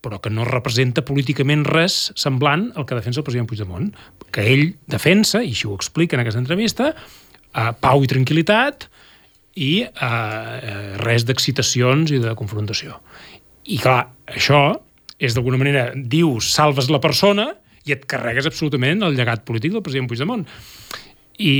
[0.00, 3.90] però que no representa políticament res semblant al que defensa el president Puigdemont,
[4.32, 8.88] que ell defensa, i així ho explica en aquesta entrevista, eh, pau i tranquil·litat
[9.60, 13.00] i eh, eh res d'excitacions i de confrontació.
[13.70, 14.62] I clar, això
[15.20, 17.50] és d'alguna manera, dius, salves la persona
[17.84, 20.46] i et carregues absolutament el llegat polític del president Puigdemont.
[21.40, 21.54] I,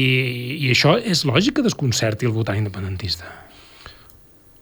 [0.61, 3.29] i això és lògic que desconcerti el votant independentista.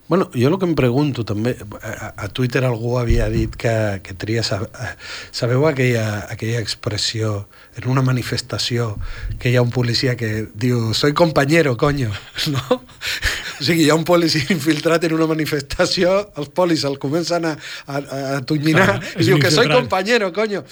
[0.09, 1.53] Bueno, jo el que em pregunto també,
[1.85, 4.40] a, a Twitter algú havia dit que, que tria...
[4.42, 8.94] Sabeu aquella, aquella expressió en una manifestació
[9.38, 12.09] que hi ha un policia que diu soy compañero, coño,
[12.55, 12.81] no?
[12.81, 17.59] O sigui, hi ha un policia infiltrat en una manifestació, els polis el comencen a,
[17.87, 17.99] a,
[18.38, 20.64] a tunyinar ah, i diu que soy compañero, coño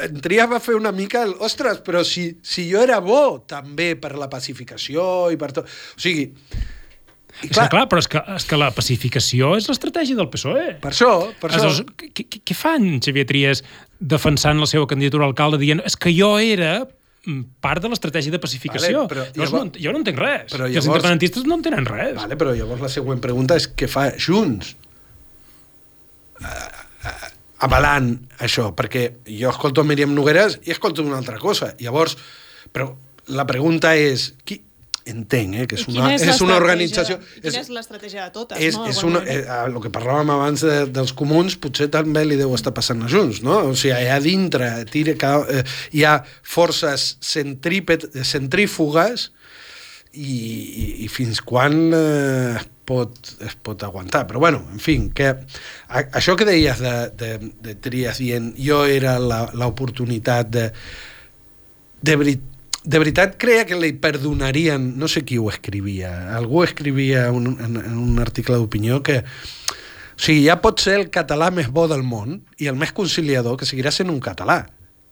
[0.00, 3.92] en Trias va fer una mica el, ostres, però si, si jo era bo també
[4.00, 5.68] per la pacificació i per tot...
[5.68, 6.30] O sigui,
[7.44, 10.28] i clar, és que, clar, però és que, és que la pacificació és l'estratègia del
[10.32, 10.66] PSOE.
[10.80, 11.66] Per això, per això.
[11.68, 13.62] Aleshores, què, fan Xavier Trias
[14.00, 18.32] defensant la seva candidatura a alcalde dient és que jo era mm, part de l'estratègia
[18.32, 19.04] de pacificació.
[19.04, 20.48] Vale, però llavors, no, jo no entenc res.
[20.54, 22.16] Però llavors, els independentistes no entenen res.
[22.22, 24.72] Vale, però llavors la següent pregunta és què fa Junts?
[26.40, 27.16] Uh, uh,
[27.68, 31.74] avalant això, perquè jo escolto Míriam Nogueres i escolto una altra cosa.
[31.84, 32.16] Llavors,
[32.72, 32.94] però
[33.36, 34.62] la pregunta és, qui,
[35.10, 37.18] entenc, eh, que és una, és, és una organització...
[37.22, 38.86] Quina és, és l'estratègia de totes, és, no?
[38.90, 42.74] És una, eh, el que parlàvem abans de, dels comuns potser també li deu estar
[42.76, 43.54] passant a Junts, no?
[43.70, 45.14] O sigui, allà dintre tira,
[45.52, 45.62] eh,
[45.96, 49.30] hi ha forces centrífugues
[50.12, 53.16] i, i, i fins quan eh, es, pot,
[53.46, 54.26] es pot aguantar.
[54.30, 58.84] Però bueno, en fi, que a, això que deies de, de, de Trias dient jo
[58.90, 60.70] era l'oportunitat de
[62.06, 62.14] de
[62.86, 67.80] de veritat creia que li perdonarien, no sé qui ho escrivia, algú escrivia un, en,
[67.98, 69.24] un article d'opinió que
[70.16, 73.58] o sigui, ja pot ser el català més bo del món i el més conciliador
[73.58, 74.62] que seguirà sent un català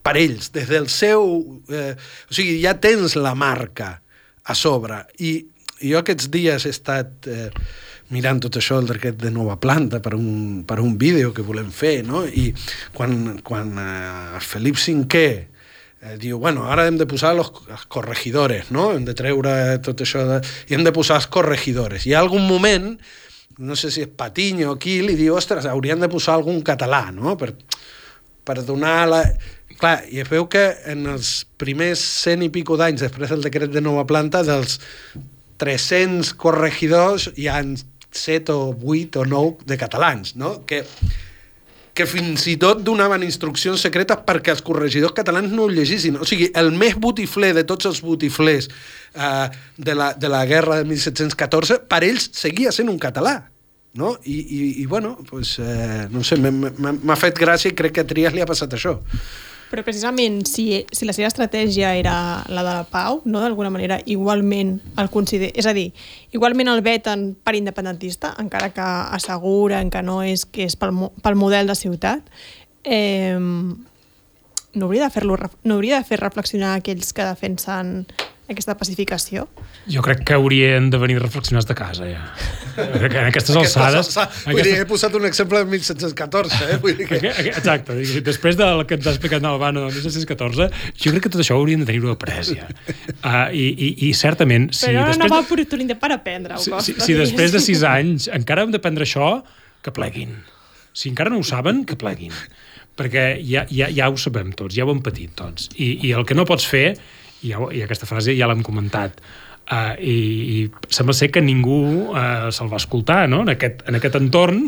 [0.04, 1.26] per ells, des del seu...
[1.68, 1.92] Eh,
[2.30, 3.98] o sigui, ja tens la marca
[4.44, 5.02] a sobre.
[5.18, 5.34] I,
[5.80, 7.48] i jo aquests dies he estat eh,
[8.14, 11.98] mirant tot això decret de nova planta per un, per un vídeo que volem fer,
[12.06, 12.22] no?
[12.24, 12.52] I
[12.94, 15.24] quan, quan eh, Felip V
[16.04, 18.90] eh, diu, bueno, ara hem de posar los, els corregidores, no?
[18.92, 20.40] Hem de treure tot això de...
[20.68, 22.06] i hem de posar els corregidores.
[22.06, 22.92] Hi ha algun moment,
[23.58, 27.06] no sé si és Patiño o qui, li diu, ostres, haurien de posar algun català,
[27.14, 27.38] no?
[27.40, 27.54] Per,
[28.44, 29.22] per donar la...
[29.74, 33.72] Clar, i es veu que en els primers cent i pico d'anys després del decret
[33.74, 34.78] de nova planta, dels
[35.58, 37.74] 300 corregidors hi han
[38.14, 40.60] 7 o 8 o 9 de catalans, no?
[40.68, 40.84] Que
[41.94, 46.18] que fins i tot donaven instruccions secretes perquè els corregidors catalans no ho llegissin.
[46.18, 50.80] O sigui, el més botifler de tots els botiflers eh, de, la, de la guerra
[50.80, 53.37] de 1714, per ells seguia sent un català.
[53.94, 54.16] No?
[54.26, 58.09] I, i, i bueno, pues, eh, no sé, m'ha fet gràcia i crec que a
[58.11, 58.96] Trias li ha passat això.
[59.74, 62.14] Però precisament, si, si la seva estratègia era
[62.46, 65.48] la de la pau, no d'alguna manera, igualment el consider...
[65.58, 65.88] És a dir,
[66.30, 68.84] igualment el veten per independentista, encara que
[69.18, 70.94] asseguren que no és que és pel,
[71.26, 72.30] pel model de ciutat,
[72.87, 78.04] eh, no hauria de fer-lo no hauria de fer reflexionar aquells que defensen
[78.50, 79.46] aquesta pacificació?
[79.88, 82.20] Jo crec que haurien de venir reflexionats de casa, ja.
[82.76, 84.11] En aquestes alçades...
[84.11, 86.76] Aquesta, vull dir, he posat un exemple de 1714, eh?
[86.83, 87.20] Vull dir que...
[87.48, 87.96] Exacte.
[88.26, 91.85] Després del que ens ha explicat Albano de 1714, jo crec que tot això haurien
[91.85, 92.68] de tenir-ho après, ja.
[93.22, 94.68] Uh, i, i, I certament...
[94.76, 96.61] Si Però després una nova oportunitat per aprendre.
[96.61, 99.38] Si, si, si després de sis anys encara hem d'aprendre això,
[99.85, 100.37] que pleguin.
[100.92, 102.37] Si encara no ho saben, que pleguin.
[102.94, 105.72] Perquè ja, ja, ja ho sabem tots, ja ho hem patit tots.
[105.74, 106.90] I, i el que no pots fer
[107.44, 109.20] i, ja, i aquesta frase ja l'hem comentat,
[109.70, 110.18] uh, i,
[110.57, 113.44] i sembla ser que ningú uh, se'l va escoltar, no?
[113.44, 114.66] En aquest, en aquest entorn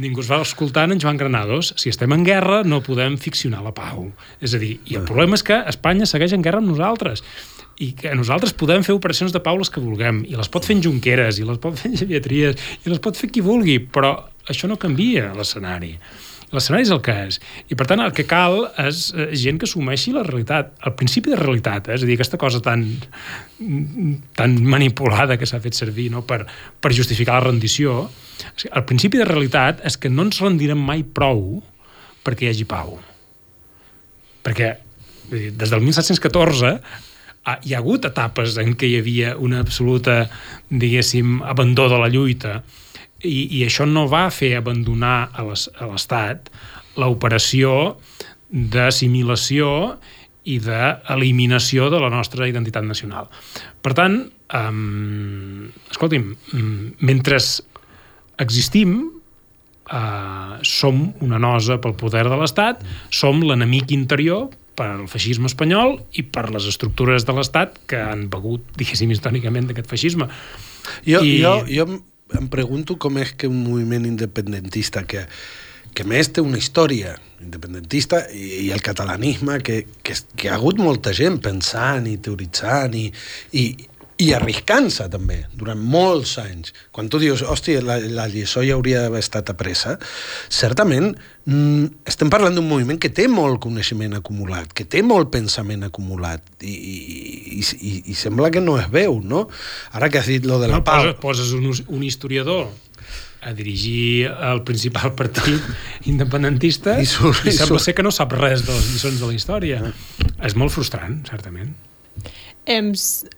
[0.00, 1.74] ningú es va escoltar en Joan Granados.
[1.76, 4.06] Si estem en guerra, no podem ficcionar la pau.
[4.40, 7.24] És a dir, i el problema és que Espanya segueix en guerra amb nosaltres
[7.80, 10.76] i que nosaltres podem fer operacions de pau les que vulguem, i les pot fer
[10.76, 13.78] en Junqueras, i les pot fer en Xavier Trias, i les pot fer qui vulgui,
[13.80, 14.12] però
[14.52, 15.94] això no canvia l'escenari.
[16.50, 17.38] L'escenari és el que és.
[17.70, 21.30] I, per tant, el que cal és eh, gent que assumeixi la realitat, el principi
[21.30, 21.98] de realitat, eh?
[21.98, 22.82] és a dir, aquesta cosa tan,
[24.38, 26.24] tan manipulada que s'ha fet servir no?
[26.26, 26.42] per,
[26.82, 28.02] per justificar la rendició,
[28.66, 31.60] el principi de realitat és que no ens rendirem mai prou
[32.26, 32.98] perquè hi hagi pau.
[34.42, 34.74] Perquè
[35.30, 36.74] des del 1714
[37.44, 40.24] ah, hi ha hagut etapes en què hi havia una absoluta,
[40.70, 42.60] diguéssim, abandó de la lluita,
[43.22, 46.50] i, i això no va fer abandonar a l'Estat
[47.00, 47.96] l'operació
[48.50, 49.70] d'assimilació
[50.50, 53.28] i d'eliminació de la nostra identitat nacional.
[53.84, 54.22] Per tant,
[54.56, 56.32] um, escolti'm,
[57.04, 57.38] mentre
[58.40, 58.96] existim,
[59.92, 64.48] uh, som una nosa pel poder de l'Estat, som l'enemic interior
[64.80, 69.68] per al feixisme espanyol i per les estructures de l'Estat que han begut, diguéssim, històricament
[69.68, 70.30] d'aquest feixisme.
[71.04, 71.36] Jo, I...
[71.42, 71.86] jo, jo
[72.38, 75.24] em pregunto com és que un moviment independentista que,
[75.94, 80.80] que més té una història independentista i, i el catalanisme que, que, que ha hagut
[80.80, 83.06] molta gent pensant i teoritzant i,
[83.56, 83.64] i,
[84.20, 86.74] i arriscant-se també durant molts anys.
[86.92, 89.96] Quan tu dius, hòstia, la, la lliçó ja hauria d'haver estat apressa,
[90.52, 95.88] certament mm, estem parlant d'un moviment que té molt coneixement acumulat, que té molt pensament
[95.88, 99.46] acumulat i, i, i, i sembla que no es veu, no?
[99.96, 101.10] Ara que has dit lo de la no, pau...
[101.20, 102.68] Poses, poses un, un historiador
[103.40, 108.66] a dirigir el principal partit independentista i, surt, i sembla ser que no sap res
[108.66, 109.84] de les lliçons de la història.
[110.44, 111.72] És molt frustrant, certament.
[112.68, 112.90] Hem,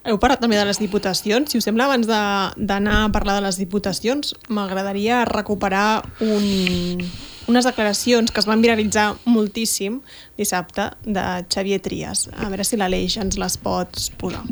[0.09, 1.51] heu parlat també de les diputacions.
[1.51, 7.05] Si us sembla, abans d'anar a parlar de les diputacions, m'agradaria recuperar un,
[7.49, 10.01] unes declaracions que es van viralitzar moltíssim
[10.39, 12.29] dissabte de Xavier Trias.
[12.35, 14.45] A veure si l'Aleix ens les pots posar.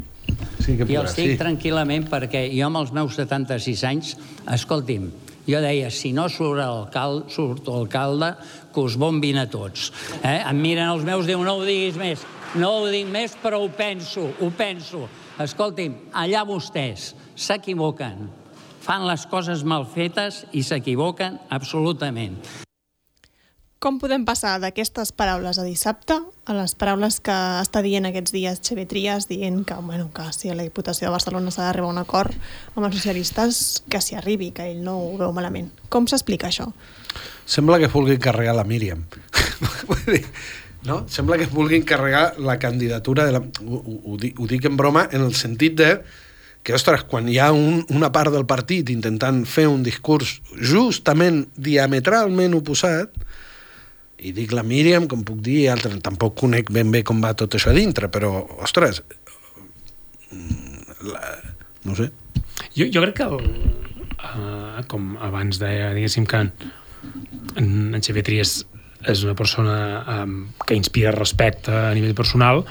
[0.61, 1.40] Sí que jo els dic sí.
[1.40, 4.14] tranquil·lament perquè jo amb els meus 76 anys,
[4.54, 5.09] escolti'm,
[5.50, 8.35] jo deia, si no surt l'alcalde, surt l'alcalde,
[8.70, 9.90] que us bombin a tots.
[10.22, 10.38] Eh?
[10.46, 12.22] Em miren els meus, diu, no ho diguis més.
[12.59, 15.05] No ho dic més, però ho penso, ho penso.
[15.39, 18.25] Escolti'm, allà vostès s'equivoquen.
[18.83, 22.41] Fan les coses mal fetes i s'equivoquen absolutament.
[23.81, 28.59] Com podem passar d'aquestes paraules a dissabte a les paraules que està dient aquests dies
[28.67, 31.95] Xavier Trias dient que, bueno, que si a la Diputació de Barcelona s'ha d'arribar a
[31.95, 32.35] un acord
[32.75, 35.71] amb els socialistes, que s'hi arribi, que ell no ho veu malament.
[35.89, 36.67] Com s'explica això?
[37.47, 39.07] Sembla que vulgui carregar la Míriam.
[40.85, 41.05] no?
[41.09, 43.40] Sembla que vulguin carregar la candidatura de la...
[43.40, 44.16] Ho, ho, ho,
[44.51, 45.90] dic, en broma en el sentit de
[46.62, 51.47] que, ostres, quan hi ha un, una part del partit intentant fer un discurs justament
[51.57, 53.16] diametralment oposat,
[54.21, 57.57] i dic la Míriam, com puc dir, altre, tampoc conec ben bé com va tot
[57.57, 59.01] això a dintre, però, ostres,
[61.09, 61.23] la,
[61.88, 62.11] no sé.
[62.77, 63.49] Jo, jo crec que, el,
[64.21, 66.53] uh, com abans deia, diguéssim que en,
[67.57, 68.59] en Xavier Trias
[69.09, 69.77] és una persona
[70.21, 70.37] um,
[70.67, 72.65] que inspira respecte a nivell personal,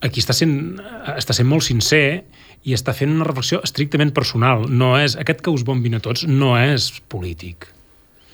[0.00, 0.76] aquí està sent,
[1.16, 2.24] està sent molt sincer
[2.66, 4.66] i està fent una reflexió estrictament personal.
[4.70, 7.70] No és, aquest que us bombin a tots no és polític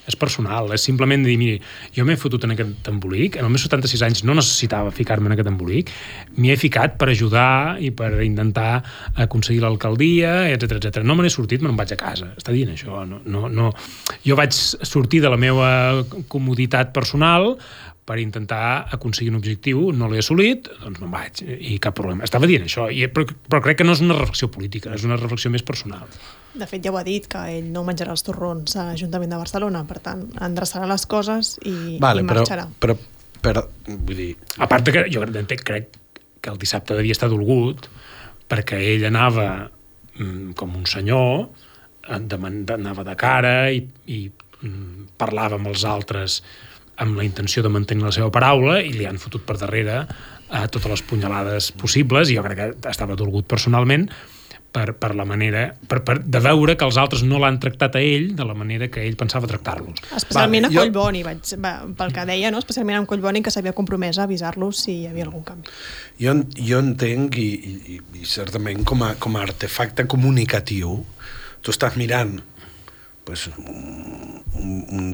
[0.08, 1.60] és personal, és simplement dir, miri,
[1.94, 5.36] jo m'he fotut en aquest embolic, en els meus 76 anys no necessitava ficar-me en
[5.36, 5.92] aquest embolic,
[6.38, 8.82] m'hi he ficat per ajudar i per intentar
[9.26, 11.06] aconseguir l'alcaldia, etc etc.
[11.06, 12.32] No me n'he sortit, me n'en vaig a casa.
[12.38, 13.04] Està dient això.
[13.06, 13.70] No, no, no.
[14.26, 15.70] Jo vaig sortir de la meva
[16.32, 17.52] comoditat personal
[18.04, 22.26] per intentar aconseguir un objectiu, no l'he assolit, doncs me'n vaig, i cap problema.
[22.26, 25.18] Estava dient això, i, però, però crec que no és una reflexió política, és una
[25.20, 26.10] reflexió més personal.
[26.52, 29.38] De fet, ja ho ha dit, que ell no menjarà els torrons a l'Ajuntament de
[29.40, 32.66] Barcelona, per tant, endreçarà les coses i, vale, i marxarà.
[32.82, 32.98] Però,
[33.38, 34.32] però, però, vull dir...
[34.58, 35.94] A part que jo crec
[36.42, 37.86] que el dissabte devia estar dolgut
[38.50, 39.46] perquè ell anava
[40.18, 41.46] mm, com un senyor,
[42.10, 46.40] anava de cara i, i mm, parlava amb els altres
[47.00, 50.02] amb la intenció de mantenir la seva paraula i li han fotut per darrere
[50.52, 54.10] a totes les punyalades possibles i jo crec que estava dolgut personalment
[54.72, 58.02] per, per la manera, per, per, de veure que els altres no l'han tractat a
[58.02, 60.00] ell de la manera que ell pensava tractar-los.
[60.16, 61.28] Especialment vale, a Collboni, jo...
[61.28, 62.62] vaig, va, pel que deia, no?
[62.62, 65.76] especialment amb Collboni, que s'havia compromès a avisar-los si hi havia algun canvi.
[66.22, 67.50] Jo, jo entenc, i,
[67.98, 71.02] i, i certament com a, com a artefacte comunicatiu,
[71.62, 72.38] tu estàs mirant
[73.24, 75.10] pues, un, un,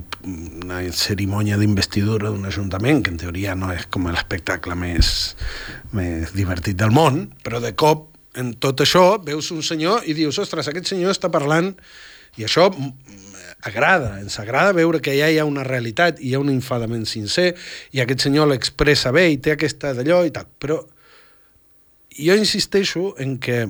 [0.64, 5.35] una cerimònia d'investidura d'un ajuntament, que en teoria no és com l'espectacle més,
[5.92, 10.38] més divertit del món, però de cop en tot això veus un senyor i dius,
[10.38, 11.73] ostres, aquest senyor està parlant
[12.38, 12.68] i això
[13.66, 17.07] agrada, ens agrada veure que ja hi ha una realitat, i hi ha un enfadament
[17.11, 17.51] sincer,
[17.92, 20.47] i aquest senyor l'expressa bé i té aquesta d'allò i tal.
[20.62, 20.79] Però
[22.18, 23.66] jo insisteixo en que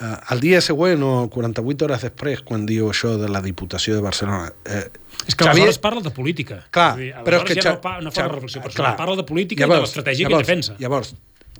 [0.00, 4.04] eh, el dia següent o 48 hores després, quan diu això de la Diputació de
[4.04, 4.52] Barcelona...
[4.64, 4.84] Eh,
[5.24, 5.64] és que Xavier...
[5.68, 6.60] aleshores parla de política.
[6.74, 7.60] Clar, dir, però és que...
[7.62, 10.30] Ja no, no fa una reflexió personal, clar, parla de política llavors, i de l'estratègia
[10.30, 10.78] que defensa.
[10.82, 11.14] Llavors,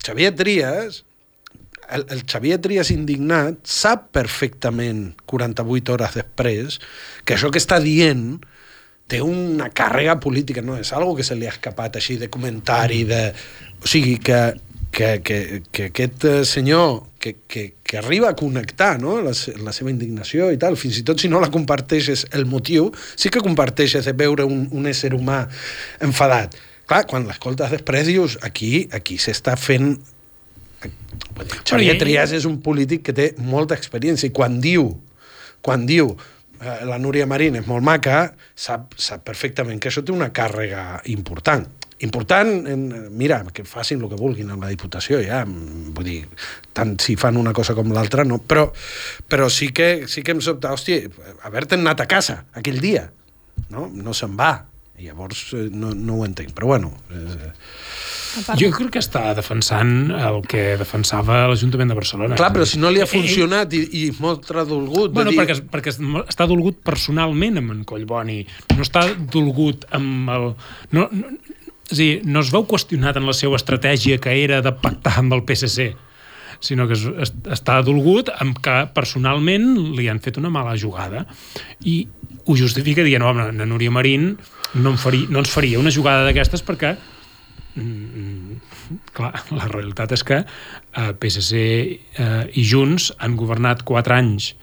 [0.05, 1.05] Xavier Trias
[1.91, 6.79] el, el Xavier Trias indignat sap perfectament, 48 hores després,
[7.25, 8.39] que això que està dient
[9.11, 13.03] té una càrrega política, no és algo que se li ha escapat així de comentari,
[13.09, 13.21] de...
[13.83, 14.41] o sigui, que,
[14.95, 19.17] que, que, que aquest senyor que, que, que arriba a connectar no?
[19.21, 19.33] la,
[19.67, 23.33] la seva indignació i tal, fins i tot si no la comparteixes el motiu, sí
[23.35, 25.43] que comparteixes de veure un, un ésser humà
[26.05, 26.55] enfadat.
[26.87, 29.97] Clar, quan l'escoltes després dius, aquí, aquí s'està fent
[31.65, 34.91] Xavier Trias és un polític que té molta experiència i quan diu,
[35.65, 40.13] quan diu eh, la Núria Marín és molt maca, sap, sap perfectament que això té
[40.15, 41.67] una càrrega important.
[42.03, 42.67] Important,
[43.15, 46.19] mira, que facin el que vulguin amb la Diputació, ja, vull dir,
[46.75, 48.67] tant si fan una cosa com l'altra, no, però,
[49.31, 51.07] però sí que, sí que em sobta, hòstia,
[51.47, 53.07] haver-te anat a casa aquell dia,
[53.71, 53.87] no?
[53.95, 54.57] No se'n va,
[54.95, 56.93] I llavors eh, no, no ho entenc, però bueno...
[57.11, 57.51] Eh,
[58.59, 62.39] jo crec que està defensant el que defensava l'Ajuntament de Barcelona.
[62.39, 65.13] Clar, però si no li ha funcionat i, i molt tradolgut...
[65.15, 65.39] Bueno, dir...
[65.39, 68.41] perquè, perquè està dolgut personalment amb en Collboni,
[68.75, 70.49] no està dolgut amb el...
[70.95, 71.35] No, no,
[71.91, 75.19] és a dir, no es veu qüestionat en la seva estratègia que era de pactar
[75.21, 75.93] amb el PSC
[76.65, 79.67] sinó que es, es, està dolgut amb que personalment
[79.99, 81.25] li han fet una mala jugada.
[81.85, 82.05] I
[82.47, 84.35] ho justifica dient, home, na Núria Marín
[84.75, 86.95] no, faria, no ens faria una jugada d'aquestes perquè
[87.81, 88.59] mm,
[89.17, 94.55] clar, la realitat és que eh, PSC eh, i Junts han governat 4 anys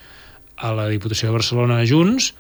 [0.62, 2.34] a la Diputació de Barcelona Junts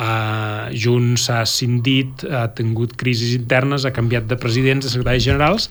[0.00, 5.68] Uh, Junts s'ha cindit, ha tingut crisis internes, ha canviat de presidents, de secretaris generals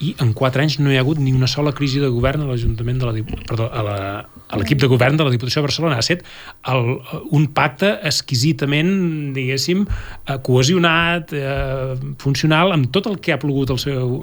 [0.00, 2.48] i en quatre anys no hi ha hagut ni una sola crisi de govern a
[2.48, 5.98] l'Ajuntament de la, perdó, a l'equip de govern de la Diputació de Barcelona.
[5.98, 6.24] Ha estat
[6.72, 6.94] el,
[7.36, 8.90] un pacte exquisidament,
[9.36, 14.16] diguéssim, eh, cohesionat, eh, funcional, amb tot el que ha plogut al seu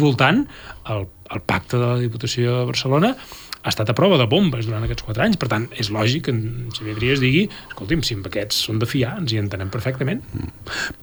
[0.00, 0.46] voltant,
[0.94, 3.12] el, el pacte de la Diputació de Barcelona,
[3.62, 5.38] ha estat a prova de bombes durant aquests quatre anys.
[5.40, 8.88] Per tant, és lògic que en Xavier Trias digui escolti'm, si amb aquests són de
[8.88, 10.22] fiar, ens hi entenem perfectament.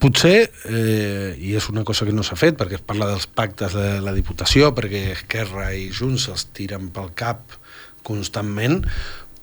[0.02, 0.38] Potser,
[0.70, 4.00] eh, i és una cosa que no s'ha fet, perquè es parla dels pactes de
[4.04, 7.58] la Diputació, perquè Esquerra i Junts els tiren pel cap
[8.06, 8.82] constantment,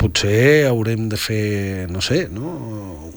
[0.03, 2.55] potser haurem de fer, no sé, no?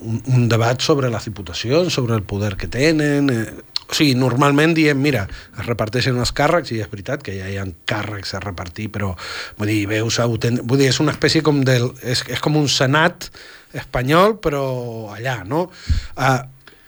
[0.07, 3.32] Un, un debat sobre les diputacions, sobre el poder que tenen...
[3.32, 3.47] Eh,
[3.87, 7.59] o sigui, normalment diem, mira, es reparteixen els càrrecs, i és veritat que ja hi
[7.61, 9.12] ha càrrecs a repartir, però
[9.59, 10.62] vull dir, veus, autent...
[10.64, 11.93] vull dir, és una espècie com del...
[12.03, 13.30] És, és com un senat
[13.76, 14.66] espanyol, però
[15.14, 15.68] allà, no?
[16.16, 16.43] Uh,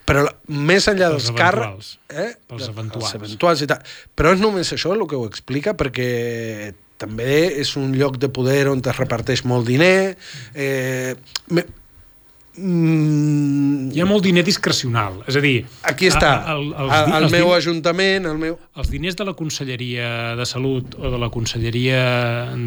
[0.09, 1.95] però més enllà dels càrrecs...
[2.09, 2.31] Eh?
[2.49, 3.11] Pels eventuals.
[3.13, 3.97] Els eventuals i tal.
[4.17, 6.09] Però és només això el que ho explica, perquè
[6.99, 10.17] també és un lloc de poder on es reparteix molt diner.
[10.53, 11.13] Eh,
[12.57, 13.89] Mm...
[13.93, 15.63] Hi ha molt diner discrecional, és a dir...
[15.87, 18.57] Aquí està, el, el, el, el meu ajuntament, el meu...
[18.79, 22.01] Els diners de la Conselleria de Salut o de la Conselleria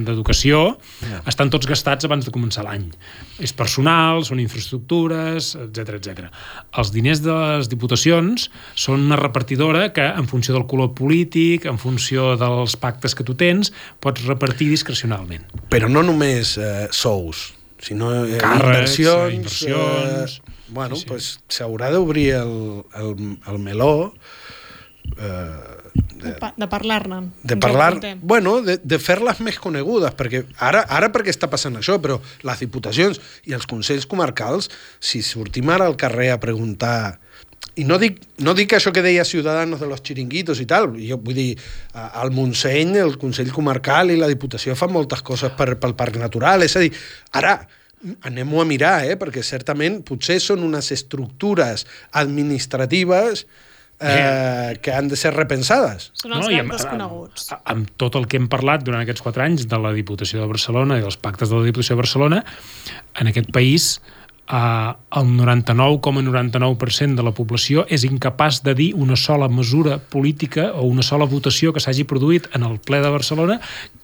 [0.07, 0.63] d'Educació
[1.01, 1.23] ja.
[1.31, 2.89] estan tots gastats abans de començar l'any.
[3.43, 6.29] És personal, són infraestructures, etc etc.
[6.79, 11.81] Els diners de les diputacions són una repartidora que, en funció del color polític, en
[11.81, 13.73] funció dels pactes que tu tens,
[14.03, 15.49] pots repartir discrecionalment.
[15.73, 17.51] Però no només eh, sous,
[17.83, 19.35] sinó eh, Càrrecs, inversions...
[19.35, 21.09] inversions eh, bueno, sí, sí.
[21.11, 22.57] pues s'haurà d'obrir el,
[22.97, 23.15] el,
[23.51, 24.15] el meló
[25.19, 25.83] eh,
[26.23, 27.33] de, de parlar-ne.
[27.43, 31.99] De parlar, bueno, de, de fer-les més conegudes, perquè ara, ara perquè està passant això,
[32.03, 33.21] però les diputacions
[33.51, 34.71] i els consells comarcals,
[35.03, 37.19] si sortim ara al carrer a preguntar
[37.81, 41.17] i no dic, no dic això que deia Ciudadanos de los chiringuitos i tal, jo
[41.23, 41.51] vull dir,
[41.95, 46.67] al Montseny, el Consell Comarcal i la Diputació fan moltes coses per, pel Parc Natural,
[46.67, 46.93] és a dir,
[47.39, 47.57] ara
[48.29, 49.17] anem-ho a mirar, eh?
[49.17, 51.87] perquè certament potser són unes estructures
[52.19, 53.47] administratives
[54.03, 56.11] eh, que han de ser repensades.
[56.19, 57.47] Són els no, grans desconeguts.
[57.55, 60.51] Amb, amb tot el que hem parlat durant aquests quatre anys de la Diputació de
[60.51, 62.43] Barcelona i dels pactes de la Diputació de Barcelona,
[63.23, 63.95] en aquest país
[64.49, 70.73] eh, el 99,99% ,99 de la població és incapaç de dir una sola mesura política
[70.73, 73.61] o una sola votació que s'hagi produït en el ple de Barcelona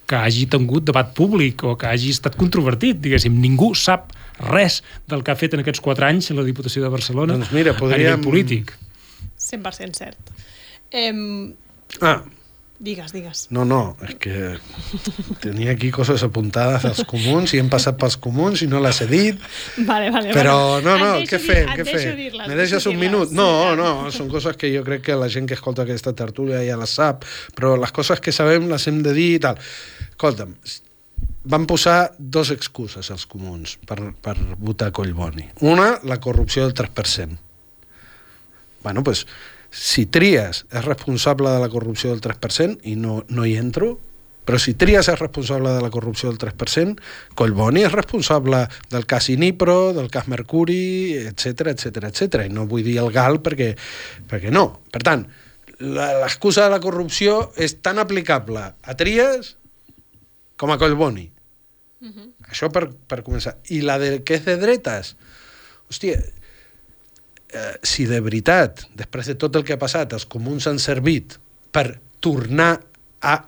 [0.09, 3.35] que hagi tingut debat públic o que hagi estat controvertit, diguéssim.
[3.37, 4.09] Ningú sap
[4.49, 7.75] res del que ha fet en aquests quatre anys la Diputació de Barcelona doncs mira,
[7.77, 8.15] podríem...
[8.15, 8.73] a nivell polític.
[9.37, 10.33] 100% cert.
[10.89, 11.13] Eh...
[12.01, 12.23] Ah,
[12.79, 13.39] Digues, digues.
[13.51, 14.33] No, no, és que
[15.43, 19.07] tenia aquí coses apuntades als comuns i hem passat pels comuns i no les he
[19.09, 19.41] dit.
[19.83, 20.31] Vale, vale.
[20.31, 20.85] Però vale.
[20.85, 21.73] no, no, què fem?
[21.75, 22.21] Què fem?
[22.39, 23.33] Me deixes un minut?
[23.35, 26.79] No, no, són coses que jo crec que la gent que escolta aquesta tertúlia ja
[26.79, 27.27] les sap,
[27.57, 29.59] però les coses que sabem les hem de dir i tal.
[30.13, 30.55] Escolta'm,
[31.51, 35.49] van posar dos excuses als comuns per, per votar Collboni.
[35.67, 37.39] Una, la corrupció del 3%.
[38.83, 39.25] Bueno, doncs pues,
[39.69, 43.97] si Trias és responsable de la corrupció del 3% i no, no hi entro,
[44.49, 46.95] però si Trias és responsable de la corrupció del 3%,
[47.37, 52.47] Collboni és responsable del cas Inipro, del cas Mercuri, etc etc etc.
[52.47, 53.75] I no vull dir el GAL perquè,
[54.31, 54.81] perquè no.
[54.89, 55.27] Per tant,
[55.77, 59.53] l'excusa de la corrupció és tan aplicable a Trias
[60.57, 61.29] com a Collboni.
[62.01, 62.17] Uh mhm.
[62.17, 62.27] -huh.
[62.49, 63.57] Això per, per començar.
[63.69, 65.15] I la de que és de dretes,
[65.91, 66.17] hòstia,
[67.53, 71.37] eh, si de veritat, després de tot el que ha passat, els comuns han servit
[71.73, 72.75] per tornar
[73.21, 73.39] a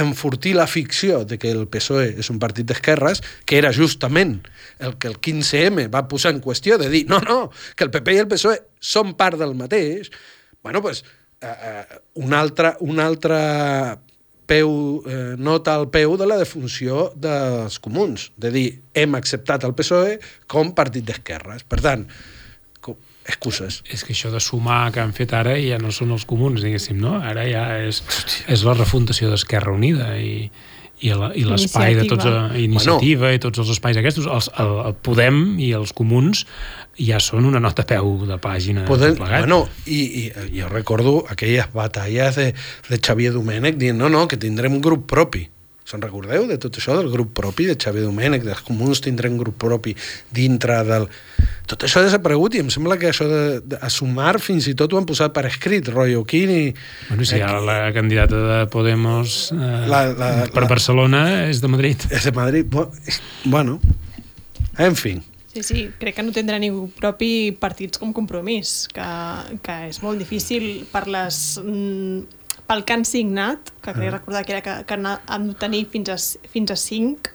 [0.00, 4.38] enfortir la ficció de que el PSOE és un partit d'esquerres, que era justament
[4.78, 8.14] el que el 15M va posar en qüestió, de dir, no, no, que el PP
[8.14, 10.12] i el PSOE són part del mateix,
[10.62, 11.02] bueno, pues,
[11.40, 13.40] eh, eh, un altre, un altre
[14.50, 19.76] peu, eh, nota al peu de la defunció dels comuns, de dir, hem acceptat el
[19.78, 20.18] PSOE
[20.50, 21.66] com partit d'esquerres.
[21.66, 22.06] Per tant,
[23.28, 23.82] excuses.
[23.90, 26.98] És que això de sumar que han fet ara ja no són els comuns, diguéssim,
[27.00, 27.18] no?
[27.20, 28.02] Ara ja és,
[28.48, 30.50] és la refundació d'Esquerra Unida i,
[31.00, 32.50] i l'espai de tots, Iniciativa.
[32.52, 33.38] a, iniciativa bueno.
[33.38, 36.44] i tots els espais aquests, els, el, el Podem i els comuns
[37.00, 39.46] ja són una nota a peu de pàgina Podem, plegat.
[39.46, 42.50] bueno, i, i jo recordo aquelles batalles de,
[42.90, 45.46] de Xavier Domènech dient no, no, que tindrem un grup propi.
[45.90, 49.40] Se'n recordeu de tot això, del grup propi de Xavier Domènech, dels comuns tindrem un
[49.42, 49.96] grup propi
[50.30, 51.08] dintre del...
[51.70, 54.74] Tot això ha desaparegut i em sembla que això de, de a sumar fins i
[54.78, 56.72] tot ho han posat per escrit, rotllo Quini...
[57.08, 59.58] Bueno, si ara la candidata de Podemos eh,
[59.90, 62.06] La- la- per la- Barcelona és de Madrid.
[62.10, 62.66] És de Madrid.
[63.44, 63.80] Bueno,
[64.78, 65.16] en fi.
[65.50, 69.06] Sí, sí, crec que no tindrà ningú propi partits com Compromís, que,
[69.66, 71.58] que és molt difícil per les...
[71.62, 72.38] mm,
[72.70, 75.88] pel que han signat, que crec recordar que era que, que han han de tenir
[75.90, 76.18] fins a,
[76.52, 77.34] fins a 5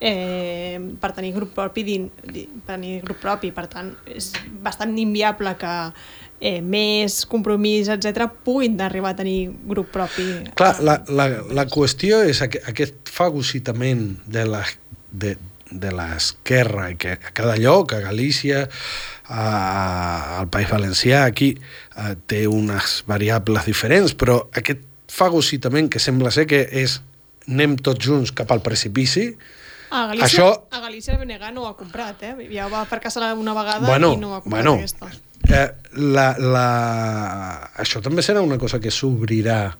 [0.00, 4.92] eh, per tenir grup propi din, di, per tenir grup propi, per tant és bastant
[5.00, 5.72] inviable que
[6.40, 10.28] eh, més compromís, etc puguin arribar a tenir grup propi.
[10.58, 14.60] Clar, la, la, la qüestió és aqu aquest fagocitament de la,
[15.10, 15.36] de,
[15.70, 18.68] de l'esquerra, i que a cada lloc, a Galícia,
[19.26, 26.30] a, al País Valencià, aquí eh, té unes variables diferents, però aquest fagocitament que sembla
[26.34, 27.00] ser que és
[27.48, 29.36] anem tots junts cap al precipici,
[29.88, 32.48] A Galícia, Això- a Galícia el BNG no ho ha comprat, eh?
[32.50, 35.06] Ja va fracassar una vegada bueno, i no ho ha comprat bueno, aquesta.
[35.46, 37.70] eh, la, la...
[37.78, 39.76] això també serà una cosa que s'obrirà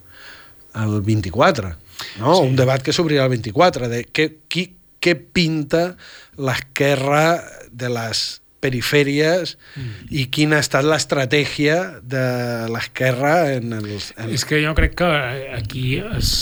[0.79, 1.73] el 24,
[2.21, 2.37] no?
[2.37, 2.47] Sí.
[2.47, 4.76] Un debat que s'obrirà el 24, de què, qui,
[5.07, 5.93] què pinta
[6.37, 7.39] l'esquerra
[7.71, 8.27] de les
[8.67, 10.09] perifèries mm.
[10.17, 12.27] i quina ha estat l'estratègia de
[12.73, 14.11] l'esquerra en els...
[14.17, 14.33] En...
[14.35, 15.11] És que jo crec que
[15.55, 16.33] aquí es,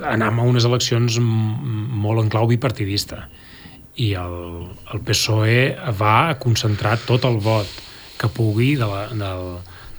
[0.00, 3.26] anem a unes eleccions molt en clau bipartidista
[4.00, 4.36] i el,
[4.94, 7.68] el PSOE va a concentrar tot el vot
[8.20, 9.46] que pugui de la, del,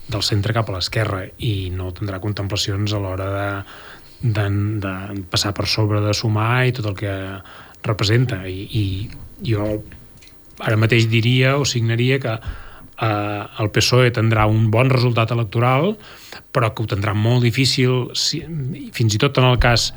[0.10, 3.50] del centre cap a l'esquerra i no tindrà contemplacions a l'hora de,
[4.22, 4.48] de,
[4.86, 4.94] de
[5.34, 7.16] passar per sobre de sumar i tot el que
[7.88, 8.84] representa i, i
[9.48, 9.82] jo
[10.62, 12.36] ara mateix diria o signaria que
[13.02, 15.96] eh, el PSOE tindrà un bon resultat electoral,
[16.54, 18.44] però que ho tindrà molt difícil, si,
[18.94, 19.92] fins i tot en el cas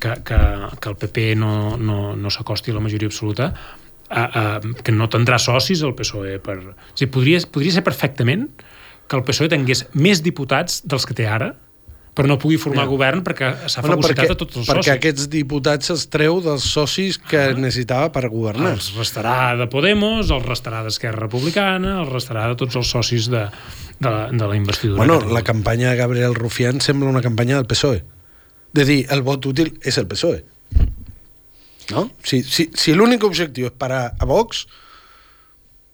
[0.00, 0.40] que, que,
[0.80, 3.52] que el PP no, no, no s'acosti a la majoria absoluta,
[4.08, 6.38] eh, eh, que no tindrà socis el PSOE.
[6.42, 6.58] Per...
[6.62, 8.48] O sigui, podria, podria ser perfectament
[9.06, 11.52] que el PSOE tingués més diputats dels que té ara,
[12.12, 12.90] però no pugui formar Ja.
[12.90, 14.92] govern perquè s'ha Bueno, perquè, a tots els perquè socis.
[14.92, 17.54] aquests diputats els treu dels socis que ah.
[17.56, 18.74] necessitava per governar.
[18.76, 23.46] Els restarà de Podemos, els restarà d'Esquerra Republicana, els restarà de tots els socis de,
[23.98, 24.98] de, la, de la investidura.
[24.98, 28.04] Bueno, la campanya de Gabriel Rufián sembla una campanya del PSOE.
[28.72, 30.44] De dir, el vot útil és el PSOE.
[31.92, 32.10] No?
[32.24, 34.66] Si, si, si l'únic objectiu és parar a Vox,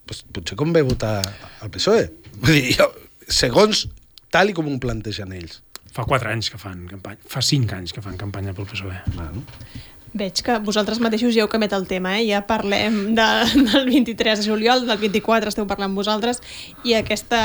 [0.06, 1.22] pues, potser convé votar
[1.62, 2.10] al PSOE.
[2.42, 2.90] Vull dir, jo,
[3.28, 3.86] segons
[4.34, 5.62] tal i com ho plantegen ells.
[5.92, 9.00] Fa quatre anys que fan campanya, fa cinc anys que fan campanya pel PSOE.
[9.14, 9.44] Bueno.
[10.18, 12.24] Veig que vosaltres mateixos ja heu canviat el tema, eh?
[12.30, 13.26] ja parlem de,
[13.68, 16.40] del 23 de juliol, del 24 esteu parlant vosaltres,
[16.82, 17.40] i, aquesta,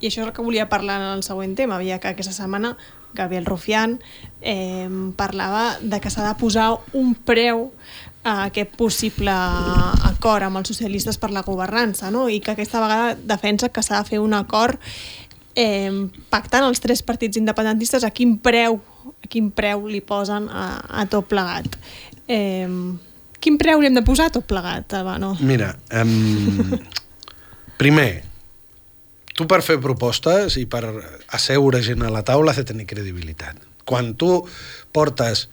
[0.00, 2.76] i això és el que volia parlar en el següent tema, ja que aquesta setmana
[3.12, 3.98] Gabriel Rufián
[4.40, 7.70] eh, parlava de que s'ha de posar un preu
[8.24, 9.34] a aquest possible
[10.08, 12.28] acord amb els socialistes per la governança, no?
[12.30, 14.80] i que aquesta vegada defensa que s'ha de fer un acord
[15.56, 15.92] eh,
[16.32, 18.80] pactant els tres partits independentistes a quin preu
[19.22, 20.66] a quin preu li posen a,
[21.02, 21.78] a tot plegat.
[22.30, 22.68] Eh,
[23.42, 25.34] quin preu li hem de posar a tot plegat, Albano?
[25.42, 26.76] Mira, um,
[27.80, 28.22] primer,
[29.34, 30.84] tu per fer propostes i per
[31.34, 33.58] asseure gent a la taula has de tenir credibilitat.
[33.88, 34.44] Quan tu
[34.94, 35.48] portes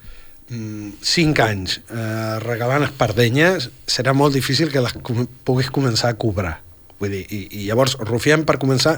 [0.52, 4.94] mm, cinc anys eh, regalant espardenyes, serà molt difícil que les
[5.48, 6.60] puguis començar a cobrar.
[7.00, 8.98] Vull dir, i, i llavors Rufián, per començar,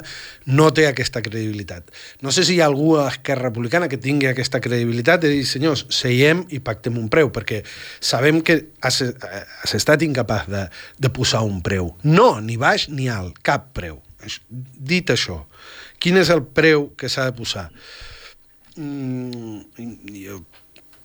[0.49, 1.91] no té aquesta credibilitat.
[2.26, 5.43] No sé si hi ha algú a Esquerra Republicana que tingui aquesta credibilitat de dir,
[5.47, 7.62] senyors, seiem i pactem un preu, perquè
[7.99, 10.66] sabem que has, has estat incapaç de,
[11.02, 11.93] de posar un preu.
[12.04, 14.02] No, ni baix ni alt, cap preu.
[14.49, 15.43] Dit això,
[16.02, 17.70] quin és el preu que s'ha de posar?
[18.78, 19.62] Mm,
[20.24, 20.41] jo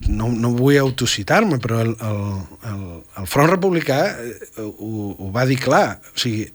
[0.05, 2.19] no, no vull autocitar-me, però el, el,
[2.69, 2.83] el,
[3.21, 5.97] el Front Republicà eh, ho, ho va dir clar.
[6.13, 6.45] O sigui,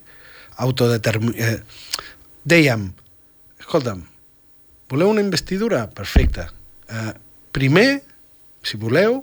[0.57, 1.35] autodetermi...
[1.37, 1.61] Eh,
[2.45, 2.89] dèiem,
[3.61, 4.03] escolta'm,
[4.91, 5.87] voleu una investidura?
[5.89, 6.49] Perfecte.
[6.91, 7.13] Eh,
[7.53, 8.03] primer,
[8.63, 9.23] si voleu,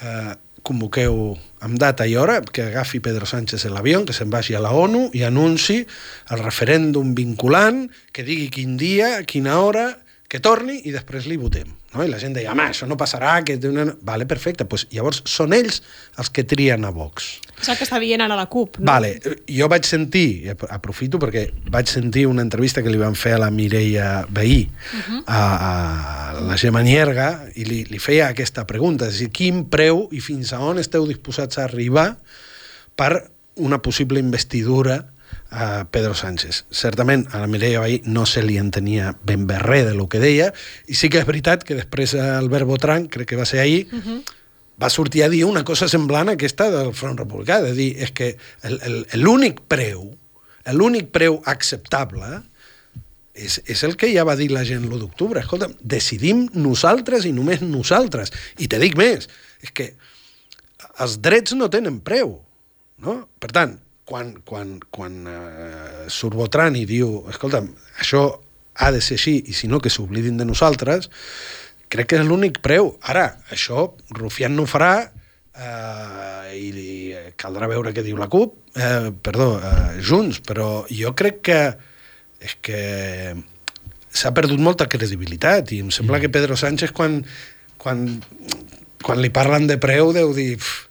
[0.00, 1.34] eh, convoqueu
[1.64, 5.08] amb data i hora que agafi Pedro Sánchez l'avió, que se'n vagi a la ONU
[5.16, 5.80] i anunci
[6.30, 9.90] el referèndum vinculant, que digui quin dia, quina hora,
[10.28, 11.79] que torni i després li votem.
[11.90, 12.04] No?
[12.06, 13.56] I la gent deia, home, això no passarà, que...
[14.06, 14.66] Vale, perfecte.
[14.70, 15.80] Pues, llavors són ells
[16.20, 17.32] els que trien a Vox.
[17.60, 18.78] És el que està dient ara la CUP.
[18.78, 18.86] No?
[18.92, 19.16] Vale,
[19.50, 23.50] jo vaig sentir, aprofito perquè vaig sentir una entrevista que li van fer a la
[23.50, 25.22] Mireia Veí, uh -huh.
[25.26, 25.42] a,
[26.38, 30.08] a la Gemma Nierga, i li, li feia aquesta pregunta, és a dir, quin preu
[30.12, 32.16] i fins a on esteu disposats a arribar
[32.94, 35.10] per una possible investidura
[35.50, 36.64] a Pedro Sánchez.
[36.70, 40.22] Certament, a la Mireia Vall no se li entenia ben bé res de lo que
[40.22, 40.52] deia,
[40.86, 43.98] i sí que és veritat que després Albert Botran, crec que va ser ahir, uh
[43.98, 44.20] -huh.
[44.80, 48.10] va sortir a dir una cosa semblant a aquesta del Front Republicà, de dir, és
[48.12, 48.36] que
[49.14, 50.16] l'únic preu,
[50.72, 52.42] l'únic preu acceptable
[53.34, 55.40] és, és el que ja va dir la gent l'1 d'octubre.
[55.40, 58.32] Escolta, decidim nosaltres i només nosaltres.
[58.58, 59.28] I te dic més,
[59.62, 59.94] és que
[61.00, 62.40] els drets no tenen preu.
[63.00, 63.28] No?
[63.40, 63.78] Per tant,
[64.10, 67.62] quan, quan, quan eh, i diu escolta,
[68.02, 68.24] això
[68.80, 71.10] ha de ser així i si no que s'oblidin de nosaltres,
[71.90, 72.96] crec que és l'únic preu.
[73.02, 76.90] Ara, això Rufián no ho farà eh, i, i
[77.38, 81.62] caldrà veure què diu la CUP, eh, perdó, eh, Junts, però jo crec que
[82.40, 82.82] és que
[84.10, 86.22] s'ha perdut molta credibilitat i em sembla mm.
[86.24, 87.20] que Pedro Sánchez quan,
[87.78, 88.06] quan,
[89.04, 90.54] quan li parlen de preu deu dir...
[90.58, 90.89] Pff,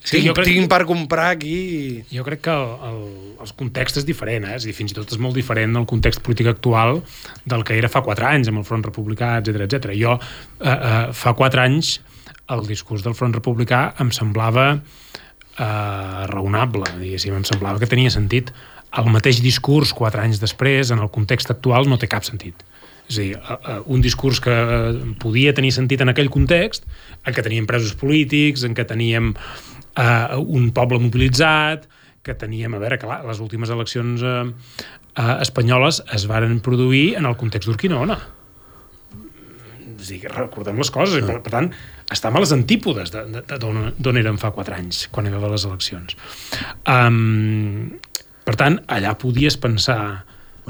[0.00, 2.00] Sí, tinc, jo crec, tinc per comprar aquí...
[2.08, 3.00] Jo crec que el, el,
[3.44, 4.56] el context és diferent, eh?
[4.56, 7.02] és dir, fins i tot és molt diferent el context polític actual
[7.44, 9.92] del que era fa 4 anys, amb el Front Republicà, etc etc.
[10.00, 10.16] Jo,
[10.62, 11.98] eh, eh, fa 4 anys,
[12.50, 15.62] el discurs del Front Republicà em semblava eh,
[16.32, 18.54] raonable, diguéssim, em semblava que tenia sentit.
[18.96, 22.64] El mateix discurs, 4 anys després, en el context actual, no té cap sentit.
[23.10, 23.36] És a dir,
[23.90, 24.54] un discurs que
[25.22, 26.86] podia tenir sentit en aquell context,
[27.26, 29.32] en què teníem presos polítics, en què teníem
[29.96, 31.88] eh, un poble mobilitzat,
[32.22, 34.42] que teníem, a veure, clar, les últimes eleccions eh,
[35.16, 38.18] eh, espanyoles es varen produir en el context d'Urquinaona.
[40.00, 41.70] És a dir, recordem les coses, i per, per tant,
[42.12, 46.16] estem a les antípodes d'on érem fa quatre anys, quan hi havia les eleccions.
[46.88, 47.98] Um,
[48.46, 50.00] per tant, allà podies pensar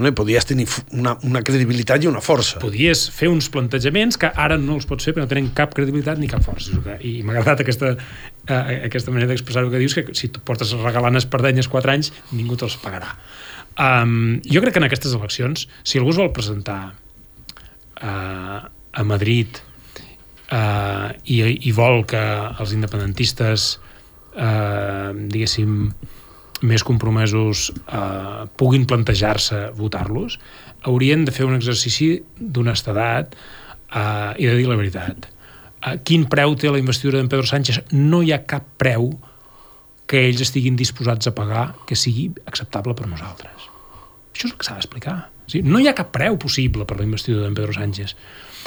[0.01, 2.57] Bueno, podies tenir una, una credibilitat i una força.
[2.62, 6.16] Podies fer uns plantejaments que ara no els pots fer perquè no tenen cap credibilitat
[6.16, 6.78] ni cap força.
[7.05, 7.90] I m'ha agradat aquesta,
[8.46, 12.09] eh, aquesta manera d'expressar el que dius, que si tu portes regalant espardenyes 4 anys,
[12.32, 13.12] ningú te'ls pagarà.
[13.76, 16.78] Um, jo crec que en aquestes eleccions, si algú es vol presentar
[18.01, 19.61] uh, a Madrid
[20.48, 22.24] uh, i, i vol que
[22.57, 23.74] els independentistes
[24.32, 25.92] uh, diguéssim
[26.67, 30.39] més compromesos eh, puguin plantejar-se votar-los,
[30.89, 35.29] haurien de fer un exercici d'honestedat eh, i de dir la veritat.
[35.81, 37.83] Eh, quin preu té la investidura d'en Pedro Sánchez?
[37.97, 39.13] No hi ha cap preu
[40.11, 43.69] que ells estiguin disposats a pagar que sigui acceptable per nosaltres.
[44.35, 45.17] Això és el que s'ha d'explicar.
[45.47, 48.17] O sigui, no hi ha cap preu possible per la investidura d'en Pedro Sánchez.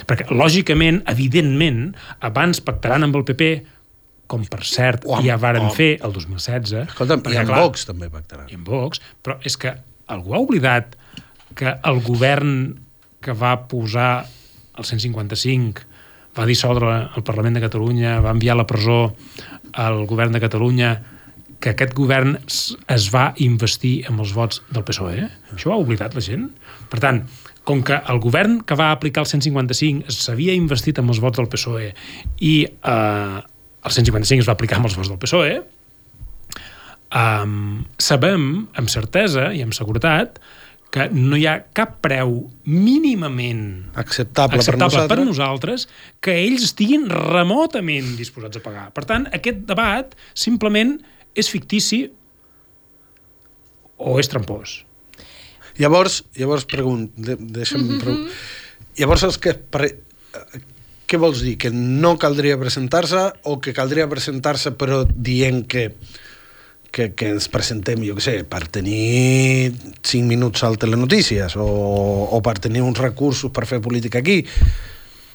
[0.09, 1.93] Perquè, lògicament, evidentment,
[2.25, 3.49] abans pactaran amb el PP
[4.33, 5.77] com per cert amb, ja varen amb...
[5.77, 6.87] fer el 2016.
[6.89, 8.49] Escolta'm, perquè, i amb clar, Vox també pactaran.
[8.49, 9.75] I amb Vox, però és que
[10.13, 10.97] algú ha oblidat
[11.57, 12.55] que el govern
[13.23, 14.25] que va posar
[14.73, 15.85] el 155
[16.33, 19.13] va dissoldre el Parlament de Catalunya, va enviar a la presó
[19.77, 20.95] al govern de Catalunya,
[21.61, 25.29] que aquest govern es va investir amb els vots del PSOE.
[25.53, 26.49] Això ho ha oblidat la gent.
[26.91, 27.21] Per tant,
[27.63, 31.47] com que el govern que va aplicar el 155 s'havia investit amb els vots del
[31.53, 31.93] PSOE
[32.43, 33.37] i eh,
[33.83, 35.61] el 155 es va aplicar amb els vots del PSOE,
[37.13, 40.39] um, sabem amb certesa i amb seguretat
[40.93, 42.35] que no hi ha cap preu
[42.69, 43.63] mínimament
[43.97, 45.09] acceptable, acceptable per, nosaltres.
[45.09, 45.85] per nosaltres
[46.21, 48.91] que ells estiguin remotament disposats a pagar.
[48.93, 50.99] Per tant, aquest debat simplement
[51.33, 52.03] és fictici
[53.97, 54.83] o és trampós.
[55.81, 57.81] Llavors, llavors pregunt, de, deixa'm...
[57.81, 58.29] Mm -hmm.
[58.99, 59.57] Llavors, els que,
[61.13, 61.55] què vols dir?
[61.61, 65.91] Que no caldria presentar-se o que caldria presentar-se però dient que,
[66.89, 69.69] que, que ens presentem, jo què sé, per tenir
[70.01, 71.67] 5 minuts al Telenotícies o,
[72.33, 74.41] o per tenir uns recursos per fer política aquí?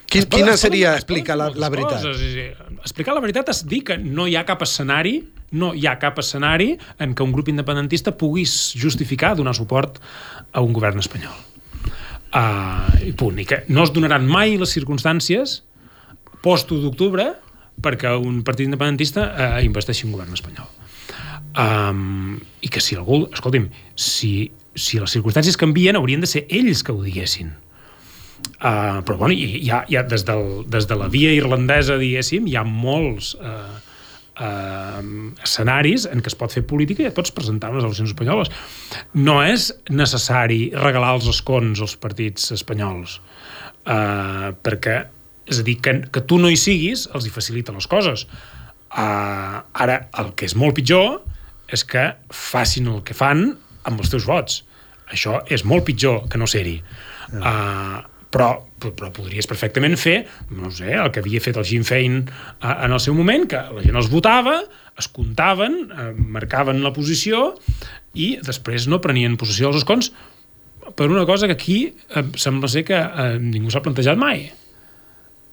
[0.08, 2.00] Quin, poden, quina seria explicar la, la veritat?
[2.02, 2.78] Coses, sí, sí.
[2.80, 5.20] Explicar la veritat és dir que no hi ha cap escenari
[5.50, 9.96] no hi ha cap escenari en què un grup independentista puguis justificar donar suport
[10.52, 11.36] a un govern espanyol.
[12.28, 13.38] Uh, I punt.
[13.40, 15.62] I que no es donaran mai les circumstàncies
[16.44, 17.30] post-1 d'octubre
[17.82, 20.66] perquè un partit independentista eh, investeixi un govern espanyol.
[21.58, 23.24] Um, I que si algú...
[23.32, 23.68] Escolti'm,
[23.98, 27.54] si, si les circumstàncies canvien, haurien de ser ells que ho diguessin.
[28.58, 32.46] Uh, però bueno, hi ha, hi ha des, del, des de la via irlandesa, diguéssim,
[32.50, 33.78] hi ha molts uh,
[34.38, 35.02] eh,
[35.44, 38.50] escenaris en què es pot fer política i et pots presentar a les eleccions espanyoles.
[39.14, 43.18] No és necessari regalar els escons als partits espanyols,
[43.86, 44.98] eh, perquè,
[45.48, 48.26] és a dir, que, que tu no hi siguis els hi facilita les coses.
[48.88, 51.18] Uh, ara, el que és molt pitjor
[51.72, 53.50] és que facin el que fan
[53.88, 54.62] amb els teus vots.
[55.12, 56.78] Això és molt pitjor que no ser-hi.
[57.32, 58.00] Uh,
[58.32, 58.48] però,
[58.80, 60.18] però podries perfectament fer,
[60.52, 63.60] no sé, el que havia fet el Sinn Féin uh, en el seu moment, que
[63.76, 64.58] la gent els votava,
[65.00, 67.54] es comptaven, uh, marcaven la posició
[68.18, 70.12] i després no prenien possessió dels escons
[70.96, 74.48] per una cosa que aquí uh, sembla ser que uh, ningú s'ha plantejat mai.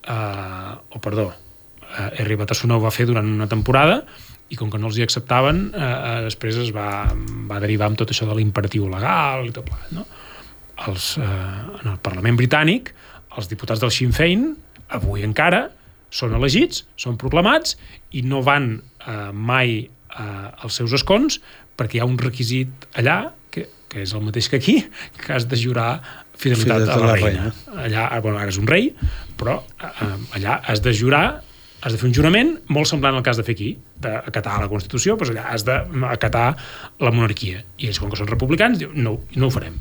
[0.05, 4.03] Uh, o, perdó, uh, Herri Batasuna ho va fer durant una temporada
[4.53, 7.07] i com que no els hi acceptaven, eh, uh, després es va,
[7.49, 10.05] va derivar amb tot això de l'imperatiu legal i tot plegat, no?
[10.87, 12.91] Els, eh, en el Parlament britànic,
[13.39, 14.49] els diputats del Sinn Féin,
[14.95, 15.69] avui encara,
[16.13, 17.75] són elegits, són proclamats
[18.15, 21.39] i no van eh, mai eh, als seus escons
[21.75, 23.17] perquè hi ha un requisit allà
[23.51, 24.77] que, que és el mateix que aquí,
[25.19, 25.99] que has de jurar
[26.37, 27.49] fidelitat, fidelitat a la, la reina.
[27.49, 27.83] reina.
[27.87, 28.91] Allà, bueno, ara és un rei,
[29.39, 31.25] però eh, allà has de jurar
[31.85, 33.67] has de fer un jurament molt semblant al que has de fer aquí,
[34.01, 36.47] d'acatar la Constitució, doncs allà has d'acatar
[37.05, 37.61] la monarquia.
[37.77, 39.75] I ells, com que són republicans, diuen, no, no ho farem.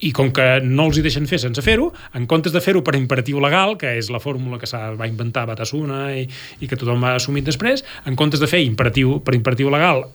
[0.00, 2.94] I com que no els hi deixen fer sense fer-ho, en comptes de fer-ho per
[2.96, 7.04] imperatiu legal, que és la fórmula que s'ha va inventar Batasuna i, i que tothom
[7.04, 10.06] ha assumit després, en comptes de fer imperatiu, per imperatiu legal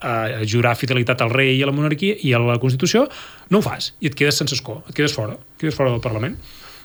[0.00, 3.06] a jurar fidelitat al rei i a la monarquia i a la Constitució,
[3.50, 6.02] no ho fas i et quedes sense escó, et quedes fora, et quedes fora del
[6.04, 6.38] Parlament.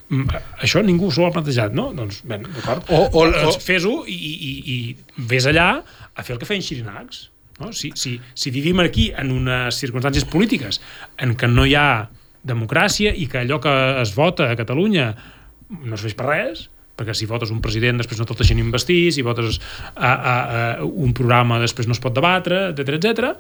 [0.10, 1.88] Mm, això ningú s'ho ha plantejat, no?
[1.98, 2.92] Doncs, bé, d'acord.
[2.94, 3.54] O, o, o...
[3.62, 7.30] Fes-ho i, i, i vés allà a fer el que feien Xirinacs.
[7.60, 7.72] No?
[7.72, 10.82] Si, si, si vivim aquí en unes circumstàncies polítiques
[11.24, 11.88] en què no hi ha
[12.46, 15.14] democràcia i que allò que es vota a Catalunya
[15.80, 16.66] no es feix per res,
[16.96, 19.60] perquè si votes un president després no te'l deixen investir, si votes
[19.96, 23.36] a, a, a un programa després no es pot debatre, etc etc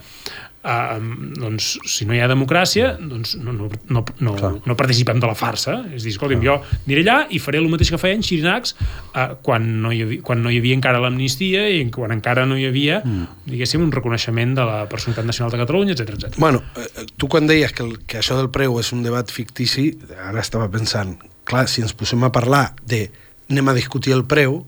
[0.65, 0.97] uh,
[1.39, 5.37] doncs, si no hi ha democràcia, doncs no, no, no, no, no participem de la
[5.37, 5.77] farsa.
[5.93, 9.67] És dir, escolta'm, jo aniré allà i faré el mateix que feien Xirinacs uh, quan,
[9.83, 13.01] no hi havia, quan no hi havia encara l'amnistia i quan encara no hi havia,
[13.03, 13.45] mm.
[13.51, 16.39] diguéssim, un reconeixement de la personalitat nacional de Catalunya, etc etc.
[16.41, 19.91] Bueno, eh, tu quan deies que, el, que això del preu és un debat fictici,
[20.17, 23.05] ara estava pensant, clar, si ens posem a parlar de
[23.49, 24.63] anem a discutir el preu,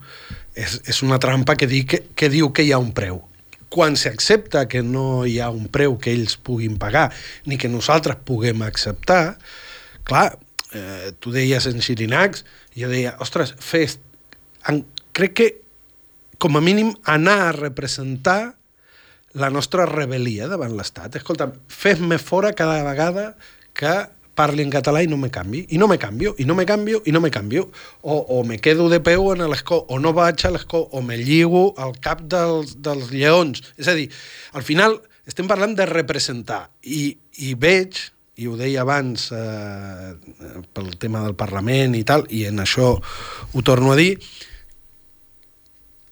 [0.58, 3.24] és, és una trampa que, di, que, que diu que hi ha un preu
[3.70, 7.10] quan s'accepta que no hi ha un preu que ells puguin pagar
[7.46, 9.38] ni que nosaltres puguem acceptar,
[10.08, 10.38] clar,
[10.72, 12.46] eh, tu deies en Xirinacs,
[12.78, 14.00] jo deia, ostres, fes,
[14.72, 15.50] en, crec que
[16.38, 18.56] com a mínim anar a representar
[19.38, 21.18] la nostra rebel·lia davant l'Estat.
[21.20, 23.34] Escolta, fes-me fora cada vegada
[23.78, 23.94] que
[24.38, 27.02] parli en català i no me canvi, i no me canvio, i no me canvio,
[27.06, 27.68] i no me canvio.
[28.02, 31.18] O, o me quedo de peu en l'escó, o no vaig a l'escó, o me
[31.18, 33.64] lligo al cap dels, dels lleons.
[33.82, 34.12] És a dir,
[34.54, 37.98] al final estem parlant de representar, i, i veig,
[38.38, 40.14] i ho deia abans eh,
[40.78, 44.14] pel tema del Parlament i tal, i en això ho torno a dir,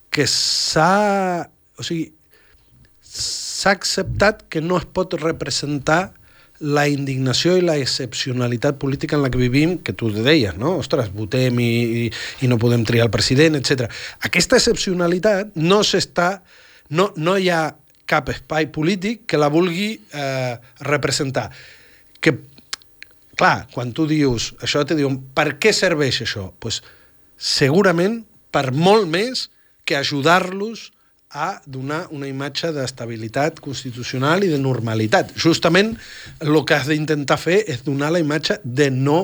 [0.10, 1.46] que s'ha...
[1.76, 2.10] O sigui,
[3.16, 6.16] s'ha acceptat que no es pot representar
[6.60, 10.78] la indignació i la excepcionalitat política en la que vivim, que tu deies, no?
[10.80, 11.72] Ostres, votem i,
[12.06, 12.06] i,
[12.46, 13.90] i no podem triar el president, etc.
[14.24, 16.40] Aquesta excepcionalitat no s'està...
[16.96, 17.74] No, no hi ha
[18.06, 20.54] cap espai polític que la vulgui eh,
[20.86, 21.48] representar.
[22.22, 22.36] Que,
[23.34, 26.52] clar, quan tu dius això, te diuen, per què serveix això?
[26.62, 26.84] Pues,
[27.36, 28.22] segurament
[28.54, 29.50] per molt més
[29.86, 30.92] que ajudar-los
[31.36, 35.36] a donar una imatge d'estabilitat constitucional i de normalitat.
[35.36, 35.94] Justament
[36.40, 39.20] el que has d'intentar fer és donar la imatge de no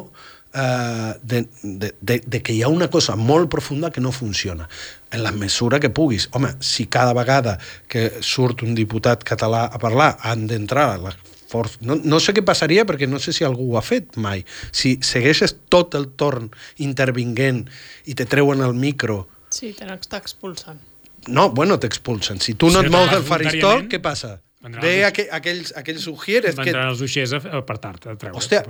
[0.53, 4.67] eh, de, de, de, de que hi ha una cosa molt profunda que no funciona
[5.11, 6.27] en la mesura que puguis.
[6.33, 7.57] Home, si cada vegada
[7.87, 11.17] que surt un diputat català a parlar han d'entrar les
[11.51, 11.79] forces...
[11.81, 14.43] No, no sé què passaria perquè no sé si algú ho ha fet mai.
[14.71, 16.51] Si segueixes tot el torn
[16.83, 17.65] intervinguent
[18.05, 19.25] i te treuen el micro...
[19.51, 20.79] Sí, te n'està expulsant
[21.27, 22.39] no, bueno, t'expulsen.
[22.41, 24.39] Si tu no si et mous del faristol, què passa?
[24.61, 26.57] Ve aqu aquells, aquells ujieres...
[26.57, 26.73] que...
[26.73, 28.37] els uixers a apartar-te, a treure.
[28.37, 28.61] Hòstia,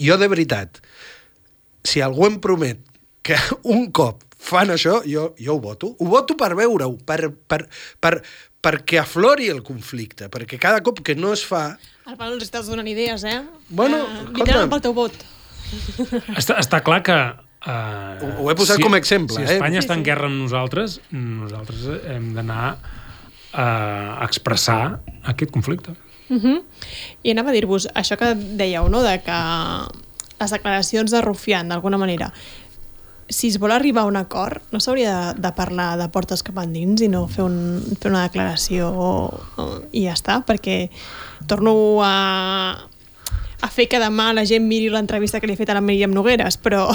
[0.00, 0.80] jo de veritat,
[1.84, 2.80] si algú em promet
[3.22, 3.36] que
[3.74, 5.92] un cop fan això, jo, jo ho voto.
[6.00, 7.60] Ho voto per veure-ho, per, per,
[8.00, 8.14] per,
[8.62, 11.76] perquè aflori el conflicte, perquè cada cop que no es fa...
[12.08, 13.38] Al Pablo els estàs donant idees, eh?
[13.68, 14.64] Bueno, uh, escolta...
[14.72, 15.24] pel teu vot.
[16.36, 17.18] Està, està clar que
[17.62, 19.36] Uh, ho, ho he posat si, com a exemple.
[19.36, 19.56] Si eh?
[19.56, 19.84] Espanya eh?
[19.84, 22.64] està en guerra amb nosaltres, nosaltres hem d'anar
[23.52, 25.94] a expressar aquest conflicte.
[26.28, 26.62] Uh -huh.
[27.22, 29.38] I anava a dir-vos, això que dèieu, no?, de que
[30.40, 32.32] les declaracions de Rufián, d'alguna manera,
[33.28, 36.58] si es vol arribar a un acord, no s'hauria de, de parlar de portes cap
[36.58, 38.90] endins i no fer, un, fer una declaració
[39.92, 40.90] i ja està, perquè
[41.46, 42.88] torno a,
[43.62, 46.12] a fer que demà la gent miri l'entrevista que li he fet a la Míriam
[46.14, 46.88] Nogueres, però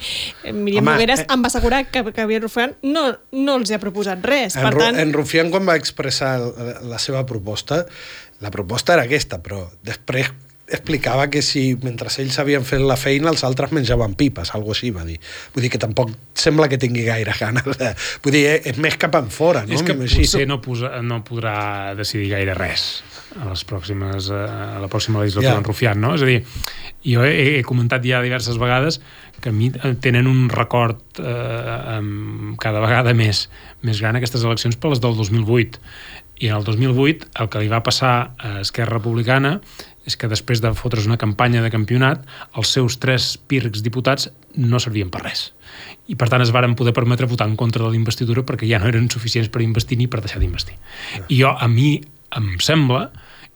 [0.64, 1.28] Míriam Home, Nogueres eh...
[1.32, 4.58] em va assegurar que, que Javier Rufián no, no els ha proposat res.
[4.58, 5.00] En, per tant...
[5.00, 7.86] en Rufián, quan va expressar la, la seva proposta,
[8.44, 10.30] la proposta era aquesta, però després
[10.70, 14.92] explicava que si mentre ells havien fet la feina els altres menjaven pipes, algo així
[14.94, 15.18] va dir.
[15.54, 17.90] Vull dir que tampoc sembla que tingui gaire ganes de...
[18.24, 19.74] Vull dir, és més cap en fora, no?
[19.74, 23.00] És que potser no, posa, no podrà decidir gaire res
[23.38, 25.62] a les pròximes a la pròxima legislatura yeah.
[25.62, 26.14] en Rufián, no?
[26.18, 26.40] És a dir,
[27.06, 29.00] jo he, he comentat ja diverses vegades
[29.40, 29.70] que a mi
[30.02, 32.00] tenen un record eh,
[32.60, 33.46] cada vegada més,
[33.86, 35.80] més gran aquestes eleccions per les del 2008
[36.40, 39.58] i en el 2008 el que li va passar a Esquerra Republicana
[40.08, 42.22] és que després de fotre's una campanya de campionat,
[42.56, 45.50] els seus tres pircs diputats no servien per res.
[46.08, 48.80] I per tant es varen poder permetre votar en contra de la investidura perquè ja
[48.80, 50.78] no eren suficients per investir ni per deixar d'investir.
[51.28, 52.00] I jo, a mi
[52.36, 53.08] em sembla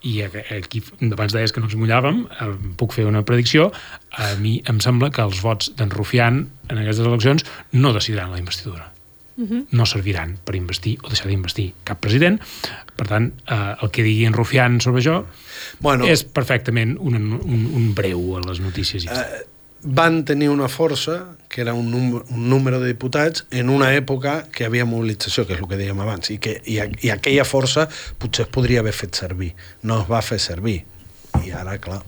[0.05, 2.25] i aquí abans deies que no ens mullàvem
[2.81, 3.70] puc fer una predicció
[4.20, 8.43] a mi em sembla que els vots d'en Rufián en aquestes eleccions no decidiran la
[8.43, 8.91] investidura
[9.37, 9.66] uh -huh.
[9.70, 12.41] no serviran per investir o deixar d'investir cap president.
[12.97, 15.25] Per tant, eh, el que digui en Rufián sobre això
[15.81, 19.07] bueno, és perfectament un, un, un breu a les notícies.
[19.07, 19.47] Eh,
[19.85, 24.49] van tenir una força, que era un, número, un número de diputats, en una època
[24.51, 27.87] que havia mobilització, que és el que dèiem abans, i, que, i, i aquella força
[28.18, 29.55] potser es podria haver fet servir.
[29.82, 30.82] No es va fer servir.
[31.45, 32.03] I ara, clar,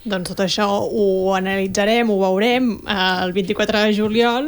[0.00, 4.46] doncs tot això ho analitzarem, ho veurem el 24 de juliol.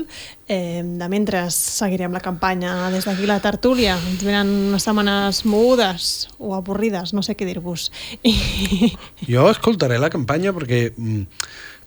[0.48, 3.98] Eh, de mentre seguirem la campanya des d'aquí la tertúlia.
[4.10, 7.90] Ens venen unes setmanes mogudes o avorrides, no sé què dir-vos.
[9.28, 10.88] Jo escoltaré la campanya perquè...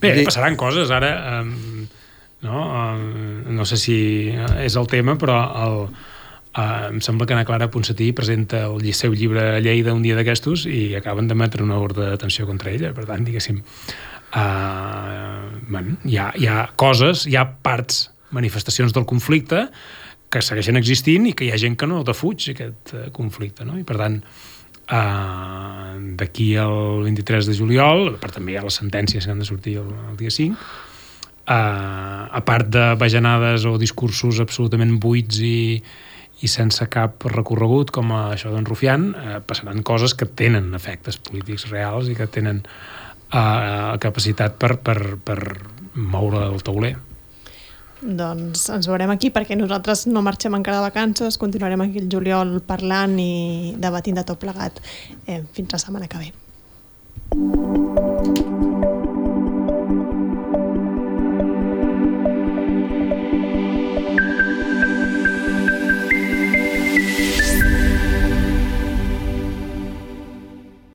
[0.02, 1.42] Bé, passaran coses ara.
[1.42, 1.88] Um,
[2.46, 2.66] no?
[2.66, 3.98] Um, no sé si
[4.62, 5.80] és el tema, però el,
[6.56, 10.16] Uh, em sembla que Ana Clara Ponsatí presenta el seu llibre a Lleida un dia
[10.16, 12.94] d'aquestos i acaben d'emetre una ordre d'atenció contra ella.
[12.96, 19.04] Per tant, diguéssim, uh, bueno, hi, ha, hi ha coses, hi ha parts, manifestacions del
[19.04, 19.66] conflicte
[20.32, 23.68] que segueixen existint i que hi ha gent que no defuig aquest uh, conflicte.
[23.68, 23.76] No?
[23.76, 24.55] I per tant, uh,
[24.86, 29.80] d'aquí al 23 de juliol, per també hi ha les sentències que han de sortir
[29.82, 35.82] el, el dia 5, uh, a part de bajanades o discursos absolutament buits i,
[36.44, 41.70] i sense cap recorregut com això d'en Rufián eh, passaran coses que tenen efectes polítics
[41.72, 45.40] reals i que tenen eh, capacitat per, per, per
[45.96, 46.96] moure el tauler.
[48.06, 52.60] Doncs ens veurem aquí perquè nosaltres no marxem encara de vacances, continuarem aquí el juliol
[52.68, 54.78] parlant i debatint de tot plegat.
[55.26, 56.30] Eh, fins la setmana que ve.